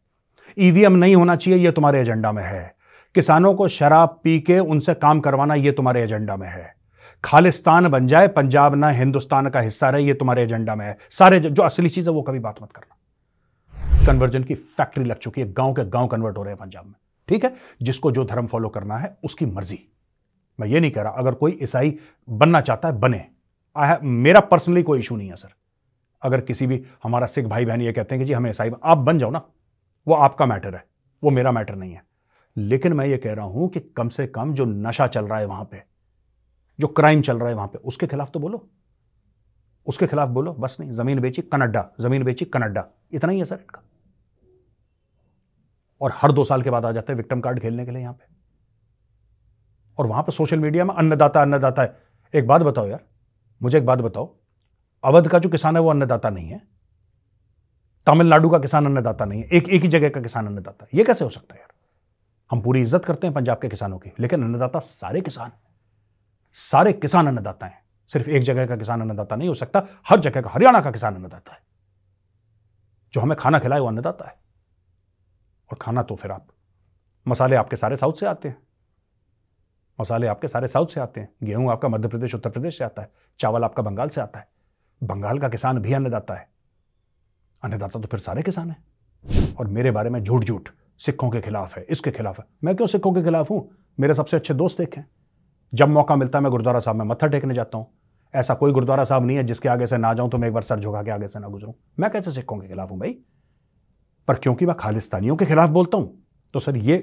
ईवीएम 0.59 0.93
नहीं 0.93 1.15
होना 1.15 1.35
चाहिए, 1.35 1.59
ये 1.59 1.71
तुम्हारे 1.71 2.01
एजेंडा 2.01 2.31
में 2.31 2.43
है। 2.43 2.75
किसानों 3.15 3.53
को 3.53 3.67
शराब 3.67 4.19
पी 4.23 4.39
के 4.39 4.59
उनसे 4.59 4.93
काम 4.93 5.19
करवाना, 5.19 5.55
ये 5.55 5.71
तुम्हारे 5.71 6.03
एजेंडा 6.03 6.35
में 6.35 6.49
है। 6.49 6.80
खालिस्तान 7.23 7.87
बन 7.87 8.07
जाए, 8.07 8.27
पंजाब 8.27 8.75
ना 8.75 8.89
हिंदुस्तान 8.89 9.49
का 9.49 9.59
हिस्सा 9.59 9.89
रहे, 9.89 10.03
ये 10.03 10.13
तुम्हारे 10.13 10.43
एजेंडा 10.43 10.75
में 10.75 10.85
है। 10.85 10.97
सारे 11.09 11.39
जो 11.39 11.63
असली 11.63 11.89
चीज़ 11.89 12.09
है, 12.09 12.15
वो 12.15 12.21
कभी 12.21 12.39
बात 12.39 12.61
मत 12.63 12.71
करना। 12.71 14.05
कन्वर्जन 14.05 14.43
की 14.43 14.55
फैक्ट्री 14.55 15.03
लग 15.03 15.17
चुकी 15.17 15.41
है, 15.41 15.51
गाँव 15.53 15.73
के 15.73 15.85
गाँव 15.85 16.07
कन्वर्ट 16.07 16.37
हो 16.37 16.43
रहे 16.43 16.51
हैं 16.51 16.59
पंजाब 16.59 16.85
में। 16.85 16.93
ठीक 17.27 17.43
है? 17.43 17.53
जिसको 17.81 18.11
जो 18.11 18.25
धर्म 18.25 18.47
फॉलो 18.47 18.69
करना 18.69 18.97
है, 18.97 19.17
उसकी 19.23 19.45
मर्ज़ी। 19.45 19.79
मैं 20.59 20.67
ये 20.67 20.79
नहीं 20.79 20.91
कह 20.91 21.01
रहा, 21.01 21.11
अगर 21.11 21.33
कोई 21.33 21.59
ईसाई 21.63 21.97
बनना 22.29 22.61
चाहता 22.61 22.87
है, 22.87 22.99
बने। 22.99 23.25
मेरा 24.03 24.39
पर्सनली 24.39 24.83
कोई 24.83 24.99
इशू 24.99 25.15
नहीं 25.15 25.29
है 25.29 25.35
सर 25.35 25.49
अगर 26.21 26.41
किसी 26.41 26.67
भी, 26.67 26.83
हमारा 27.03 27.27
सिख 27.27 27.45
भाई 27.45 27.65
बहन 27.65 27.81
ये 27.81 27.91
कहते 27.93 28.15
हैं 28.15 28.23
कि 28.23 28.27
जी, 28.27 28.33
हमें 28.33 28.49
ईसाई 28.49 28.71
आप 28.83 28.97
बन 28.97 29.17
जाओ 29.17 29.31
ना। 29.31 29.41
वो 30.07 30.15
आपका 30.15 30.45
मैटर 30.45 30.75
है, 30.75 30.83
वो 31.23 31.29
मेरा 31.29 31.51
मैटर 31.51 31.75
नहीं 31.75 31.93
है। 31.93 32.03
लेकिन 32.57 32.93
मैं 32.93 33.05
ये 33.05 33.17
कह 33.17 33.33
रहा 33.33 33.45
हूँ 33.45 33.69
कि 33.69 33.79
कम 33.79 34.09
से 34.09 34.27
कम 34.27 34.53
जो 34.53 34.65
नशा 34.65 35.07
चल 35.07 35.25
रहा 35.25 35.39
है 35.39 35.45
वहाँ 35.45 35.63
पे 35.63 35.83
जो 36.79 36.87
क्राइम 36.87 37.21
चल 37.21 37.39
रहा 37.39 37.49
है 37.49 37.55
वहाँ 37.55 37.67
पे, 37.67 37.77
उसके 37.77 38.07
खिलाफ 38.07 38.31
तो 38.31 38.39
बोलो। 38.39 38.69
उसके 39.87 40.07
खिलाफ 40.07 40.29
बोलो, 40.29 40.53
बस 40.53 40.77
नहीं, 40.79 40.91
ज़मीन 40.91 41.19
बेची 41.19 41.41
कनाडा, 41.41 41.89
ज़मीन 41.99 42.23
बेची 42.23 42.45
कनाडा। 42.45 42.87
इतना 43.13 43.31
ही 43.31 43.39
है 43.39 43.45
सर 43.45 43.55
इनका। 43.55 43.81
और 46.01 46.11
हर 46.15 46.31
दो 46.31 46.43
साल 46.43 46.61
के 46.61 46.69
बाद 46.69 46.85
आ 46.85 46.91
जाते 46.91 47.13
हैं 47.13 47.17
विक्टम 47.17 47.41
कार्ड 47.41 47.59
खेलने 47.59 47.85
के 47.85 47.91
लिए 47.91 48.01
यहाँ 48.01 48.13
पे। 48.13 48.25
और 49.97 50.07
वहाँ 50.07 50.23
पे 50.23 50.31
सोशल 50.31 50.59
मीडिया 50.59 50.85
में 50.85 50.93
अन्नदाता 50.95 51.41
अन्नदाता 51.41 51.81
है। 51.81 51.97
एक 52.33 52.47
बात 52.47 52.61
बताओ 52.61 52.87
यार, 52.87 53.03
मुझे 53.61 53.77
एक 53.77 53.85
बात 53.85 53.99
बताओ। 53.99 54.35
अवध 55.03 55.27
का 55.27 55.39
जो 55.39 55.49
किसान 55.49 55.75
है 55.75 55.81
वो 55.81 55.89
अन्नदाता 55.89 56.29
नहीं 56.29 56.49
है। 56.49 56.61
तमिलनाडु 58.07 58.49
का 58.49 58.59
किसान 58.59 58.85
अन्नदाता 58.85 59.25
नहीं 59.25 59.41
है। 59.41 59.47
एक 59.47 59.69
एक 59.69 59.81
ही 59.81 59.87
जगह 59.87 60.09
का 60.09 60.21
किसान 60.21 60.47
अन्नदाता 60.47 60.85
है। 60.85 60.97
ये 60.97 61.03
कैसे 61.03 61.23
हो 61.23 61.29
सकता 61.29 61.55
है 61.55 61.61
यार? 61.61 61.73
हम 62.51 62.61
पूरी 62.61 62.81
इज़्ज़त 62.81 63.05
करते 63.05 63.27
हैं 63.27 63.33
पंजाब 63.33 63.59
के 63.59 63.69
किसानों 63.69 63.97
की, 63.99 64.11
लेकिन 64.19 64.43
अन्नदाता 64.43 64.79
सारे 64.79 65.21
किसान 65.21 65.51
सारे 66.53 66.93
किसान 66.93 67.27
अन्नदाता 67.27 67.65
हैं। 67.65 67.83
सिर्फ़ 68.07 68.29
एक 68.29 68.43
जगह 68.43 68.65
का 68.65 68.77
किसान 68.77 69.01
अन्नदाता 69.01 69.35
नहीं 69.35 69.49
हो 69.49 69.55
सकता, 69.55 69.87
हर 70.07 70.19
जगह 70.19 70.41
का, 70.41 70.49
हरियाणा 70.49 70.81
का 70.81 70.91
किसान 70.91 71.15
अन्नदाता 71.15 71.53
है। 71.53 71.59
जो 73.13 73.21
हमें 73.21 73.37
खाना 73.37 73.59
खिलाए 73.59 73.79
वो 73.79 73.87
अन्नदाता 73.87 74.25
है। 74.25 74.39
और 75.71 75.77
खाना 75.81 76.03
तो 76.03 76.15
फिर 76.15 76.31
आप, 76.31 76.47
मसाले 77.27 77.55
आपके 77.55 77.75
सारे 77.75 77.97
साउथ 77.97 78.13
से 78.13 78.25
आते 78.25 78.49
हैं। 78.49 78.57
मसाले 80.01 80.27
आपके 80.27 80.47
सारे 80.47 80.67
साउथ 80.67 80.87
से 80.87 80.99
आते 80.99 81.21
हैं। 81.21 81.35
गेहूँ 81.43 81.71
आपका 81.71 81.87
मध्य 81.87 82.07
प्रदेश, 82.07 82.35
उत्तर 82.35 82.49
प्रदेश 82.49 82.77
से 82.77 82.83
आता 82.83 83.01
है। 83.01 83.11
चावल 83.39 83.63
आपका 83.63 83.83
बंगाल 83.83 84.09
से 84.09 84.21
आता 84.21 84.39
है। 84.39 84.47
बंगाल 85.03 85.39
का 85.39 85.49
किसान 85.49 85.79
भी 85.79 85.93
अन्नदाता 85.93 86.33
है। 86.33 86.49
अन्नदाता 87.63 87.99
तो 87.99 88.07
फिर 88.07 88.19
सारे 88.19 88.41
किसान 88.41 88.71
हैं। 88.71 88.91
और 89.55 89.67
मेरे 89.67 89.91
बारे 89.91 90.09
में 90.09 90.23
झूठ 90.23 90.43
झूठ 90.43 90.69
सिखों 90.99 91.29
के 91.29 91.41
खिलाफ 91.41 91.77
है, 91.77 91.83
इसके 91.83 92.11
खिलाफ 92.11 92.39
है। 92.39 92.45
मैं 92.63 92.75
क्यों 92.75 92.87
सिखों 92.87 93.13
के 93.13 93.21
खिलाफ 93.21 93.51
हूँ? 93.51 93.71
मेरे 93.99 94.13
सबसे 94.13 94.37
अच्छे 94.37 94.53
दोस्त 94.53 94.81
एक 94.81 94.95
हैं। 94.95 95.09
जब 95.73 95.89
मौका 95.89 96.15
मिलता 96.15 96.37
है, 96.37 96.43
मैं 96.43 96.51
गुरुद्वारा 96.51 96.79
साहब 96.79 96.95
में 96.95 97.05
मत्था 97.05 97.27
टेकने 97.27 97.53
जाता 97.53 97.77
हूँ। 97.77 97.87
ऐसा 98.33 98.53
कोई 98.53 98.71
गुरुद्वारा 98.71 99.03
साहब 99.03 99.25
नहीं 99.25 99.37
है 99.37 99.43
जिसके 99.43 99.69
आगे 99.69 99.87
से 99.87 99.97
ना 99.97 100.13
जाऊँ 100.13 100.29
तो 100.29 100.37
मैं 100.37 100.47
एक 100.47 100.53
बार 100.53 100.63
सर 100.63 100.79
झुका 100.79 101.03
के 101.03 101.11
आगे 101.11 101.27
से 101.27 101.39
ना 101.39 101.47
गुजरूं। 101.47 101.73
मैं 101.99 102.09
कैसे 102.11 102.31
सिखों 102.31 102.57
के 102.59 102.67
खिलाफ 102.67 102.91
हूँ 102.91 102.99
भाई? 102.99 103.17
पर 104.27 104.35
क्योंकि 104.35 104.65
मैं 104.65 104.75
खालिस्तानियों 104.75 105.35
के 105.35 105.45
खिलाफ 105.45 105.69
बोलता 105.69 105.97
हूँ 105.97 106.23
तो 106.53 106.59
सर 106.59 106.77
ये 106.77 106.97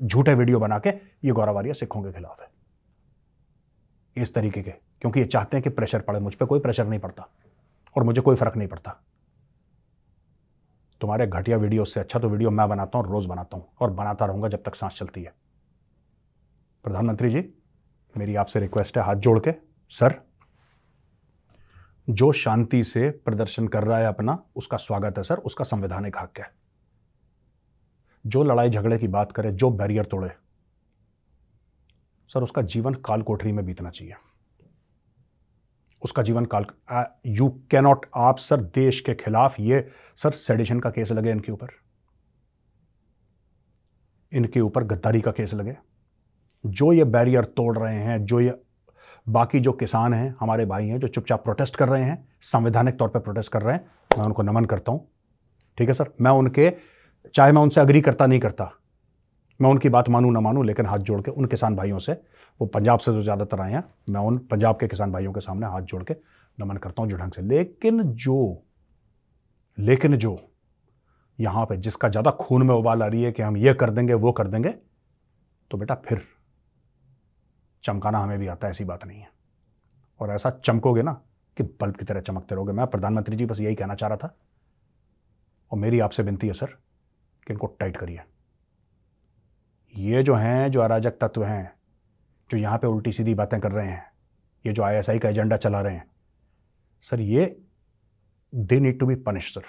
झूठे 0.00 0.34
वीडियो 0.34 0.58
बना 0.58 0.78
के 0.78 0.90
ये 1.24 1.32
गौरवारिया 1.32 1.74
सिखों 1.74 2.02
के 2.02 2.12
खिलाफ 2.12 2.40
है। 2.40 2.46
इस 4.16 4.34
तरीके 4.34 4.62
के, 4.62 4.70
क्योंकि 4.70 5.20
ये 5.20 5.26
चाहते 5.26 5.56
हैं 5.56 5.62
कि 5.62 5.70
प्रेशर 5.70 6.00
पड़े, 6.00 6.20
मुझ 6.20 6.34
पर 6.34 6.46
कोई 6.46 6.60
प्रेशर 6.60 6.86
नहीं 6.86 7.00
पड़ता 7.00 7.28
और 7.96 8.02
मुझे 8.02 8.20
कोई 8.20 8.36
फ़र्क 8.36 8.56
नहीं 8.56 8.68
पड़ता। 8.68 8.96
तुम्हारे 11.00 11.26
घटिया 11.26 11.56
वीडियो 11.56 11.84
से 11.84 12.00
अच्छा 12.00 12.18
तो 12.18 12.28
वीडियो 12.28 12.50
मैं 12.50 12.68
बनाता 12.68 12.98
हूँ, 12.98 13.06
रोज 13.06 13.26
बनाता 13.26 13.56
हूँ 13.56 13.66
और 13.80 13.90
बनाता 13.92 14.26
रहूँगा 14.26 14.48
जब 14.48 14.62
तक 14.62 14.74
सांस 14.74 14.94
चलती 14.94 15.22
है। 15.22 15.34
प्रधानमंत्री 16.84 17.30
जी 17.30 17.40
मेरी 18.16 18.34
आपसे 18.36 18.60
रिक्वेस्ट 18.60 18.98
है 18.98 19.04
हाथ 19.04 19.14
जोड़ 19.14 19.38
के। 19.38 19.54
सर, 19.90 20.20
जो 22.10 22.32
शांति 22.32 22.84
से 22.84 23.10
प्रदर्शन 23.10 23.68
कर 23.68 23.84
रहा 23.84 23.98
है 23.98 24.06
अपना, 24.06 24.44
उसका 24.56 24.76
स्वागत 24.76 25.18
है, 25.18 25.24
सर। 25.24 25.34
उसका 25.34 25.64
संवैधानिक 25.64 26.18
हक 26.18 26.38
है। 26.38 26.54
जो 28.26 28.42
लड़ाई 28.42 28.70
झगड़े 28.70 28.98
की 28.98 29.08
बात 29.08 29.32
करे, 29.32 29.52
जो 29.52 29.70
बैरियर 29.70 30.04
तोड़े, 30.04 30.28
सर, 32.28 32.42
उसका 32.42 32.62
जीवन 32.62 32.94
काल 32.94 33.22
कोठरी 33.22 33.52
में 33.52 33.64
बीतना 33.64 33.90
चाहिए। 33.90 34.14
उसका 36.02 36.22
जीवन 36.22 36.44
काल 36.44 36.66
यू 37.26 37.48
कैनॉट 37.70 38.06
आप, 38.16 38.38
सर, 38.38 38.60
देश 38.60 39.00
के 39.00 39.14
खिलाफ 39.14 39.60
ये, 39.60 39.90
सर 40.16 40.30
सेडिशन 40.30 40.80
का 40.80 40.90
केस 40.90 41.12
लगे 41.12 41.30
इनके 41.30 41.52
ऊपर। 41.52 41.68
इनके 44.32 44.60
ऊपर 44.60 44.84
गद्दारी 44.84 45.20
का 45.20 45.30
केस 45.30 45.54
लगे। 45.54 45.76
जो 46.64 46.92
ये 46.92 47.04
बैरियर 47.06 47.44
तोड़ 47.46 47.76
रहे 47.78 47.94
हैं, 47.94 48.24
जो 48.24 48.40
ये 48.40 48.54
बाकी 49.26 49.60
जो 49.60 49.72
किसान 49.72 50.14
हैं, 50.14 50.34
हमारे 50.40 50.66
भाई 50.66 50.86
हैं, 50.88 50.98
जो 51.00 51.08
चुपचाप 51.08 51.44
प्रोटेस्ट 51.44 51.76
कर 51.76 51.88
रहे 51.88 52.02
हैं, 52.02 52.26
संवैधानिक 52.42 52.98
तौर 52.98 53.08
पर 53.08 53.20
प्रोटेस्ट 53.20 53.52
कर 53.52 53.62
रहे 53.62 53.74
हैं, 53.74 53.84
मैं 54.10 54.24
उनको 54.24 54.42
नमन 54.42 54.64
करता 54.64 54.92
हूँ। 54.92 55.06
ठीक 55.78 55.88
है 55.88 55.94
सर? 55.94 56.10
मैं 56.20 56.30
उनके, 56.30 56.72
चाहे 57.34 57.52
मैं 57.52 57.62
उनसे 57.62 57.80
अग्री 57.80 58.00
करता 58.00 58.26
नहीं 58.26 58.40
करता, 58.40 58.70
मैं 59.60 59.70
उनकी 59.70 59.88
बात 59.88 60.08
मानूँ 60.08 60.32
ना 60.32 60.40
मानूँ, 60.40 60.64
लेकिन 60.66 60.86
हाथ 60.86 60.98
जोड़ 61.00 61.20
के 61.20 61.30
उन 61.30 61.44
किसान 61.46 61.76
भाइयों 61.76 61.98
से, 61.98 62.12
वो 62.60 62.66
पंजाब 62.68 62.98
से 62.98 63.12
जो 63.12 63.22
ज़्यादातर 63.22 63.60
आए 63.60 63.72
हैं, 63.72 63.82
मैं 64.10 64.20
उन 64.20 64.38
पंजाब 64.50 64.76
के 64.80 64.86
किसान 64.88 65.12
भाइयों 65.12 65.32
के 65.32 65.40
सामने 65.40 65.66
हाथ 65.66 65.82
जोड़ 65.82 66.02
के 66.02 66.14
नमन 66.58 66.76
करता 66.76 67.02
हूँ 67.02 67.10
जो 67.10 67.16
ढंग 67.16 67.32
से। 67.32 67.42
लेकिन 67.42 68.02
जो 68.04 68.62
लेकिन 69.78 70.16
जो 70.16 70.38
यहाँ 71.38 71.64
पे 71.66 71.76
जिसका 71.76 72.08
ज़्यादा 72.08 72.30
खून 72.30 72.62
में 72.62 72.74
उबाल 72.74 73.02
आ 73.02 73.06
रही 73.06 73.22
है 73.22 73.32
कि 73.32 73.42
हम 73.42 73.56
ये 73.56 73.74
कर 73.74 73.90
देंगे, 73.90 74.14
वो 74.14 74.32
कर 74.32 74.46
देंगे 74.46 74.74
तो 75.70 75.78
बेटा 75.78 75.94
फिर 76.06 76.22
चमकाना 77.84 78.18
हमें 78.18 78.38
भी 78.38 78.46
आता 78.46 78.66
है, 78.66 78.70
ऐसी 78.70 78.84
बात 78.84 79.04
नहीं 79.04 79.20
है। 79.20 79.28
और 80.20 80.30
ऐसा 80.30 80.50
चमकोगे 80.50 81.02
ना 81.02 81.12
कि 81.56 81.62
बल्ब 81.62 81.96
की 81.96 82.04
तरह 82.04 82.20
चमकते 82.20 82.54
रहोगे। 82.54 82.72
मैं 82.72 82.86
प्रधानमंत्री 82.86 83.36
जी 83.36 83.46
बस 83.46 83.60
यही 83.60 83.74
कहना 83.74 83.94
चाह 83.94 84.08
रहा 84.08 84.18
था। 84.18 84.36
और 85.72 85.78
मेरी 85.78 86.00
आपसे 86.00 86.22
विनती 86.22 86.46
है 86.46 86.52
सर 86.52 86.66
कि 87.46 87.52
इनको 87.52 87.66
टाइट 87.66 87.96
करिए। 87.96 88.20
ये 89.94 90.22
जो 90.22 90.34
हैं, 90.34 90.70
जो 90.70 90.80
अराजक 90.80 91.10
तत्व 91.10 91.44
हैं, 91.44 91.72
जो 92.50 92.56
यहाँ 92.56 92.78
पे 92.78 92.86
उल्टी 92.86 93.12
सीधी 93.12 93.34
बातें 93.34 93.60
कर 93.60 93.72
रहे 93.72 93.86
हैं, 93.86 94.12
ये 94.66 94.72
जो 94.72 94.82
आईएसआई 94.82 95.18
का 95.18 95.28
एजेंडा 95.28 95.56
चला 95.56 95.80
रहे 95.80 95.94
हैं, 95.94 96.10
सर 97.00 97.20
ये 97.20 97.62
they 98.54 98.80
need 98.80 98.98
to 99.00 99.06
be 99.06 99.14
punish 99.14 99.54
sir. 99.54 99.62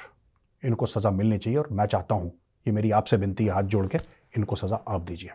इनको 0.63 0.85
सज़ा 0.85 1.11
मिलनी 1.11 1.37
चाहिए 1.37 1.59
और 1.59 1.67
मैं 1.71 1.85
चाहता 1.85 2.15
हूँ 2.15 2.31
ये 2.67 2.71
मेरी 2.71 2.91
आपसे 2.91 3.17
विनती 3.17 3.45
है 3.45 3.51
हाथ 3.51 3.63
जोड़ 3.63 3.87
के, 3.87 3.97
इनको 4.37 4.55
सज़ा 4.55 4.75
आप 4.87 5.01
दीजिए। 5.01 5.31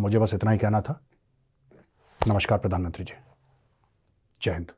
मुझे 0.00 0.18
बस 0.18 0.34
इतना 0.34 0.50
ही 0.50 0.58
कहना 0.58 0.80
था। 0.80 1.00
नमस्कार 2.28 2.58
प्रधानमंत्री 2.58 3.04
जी 3.04 3.14
जय 4.42 4.52
हिंद 4.52 4.70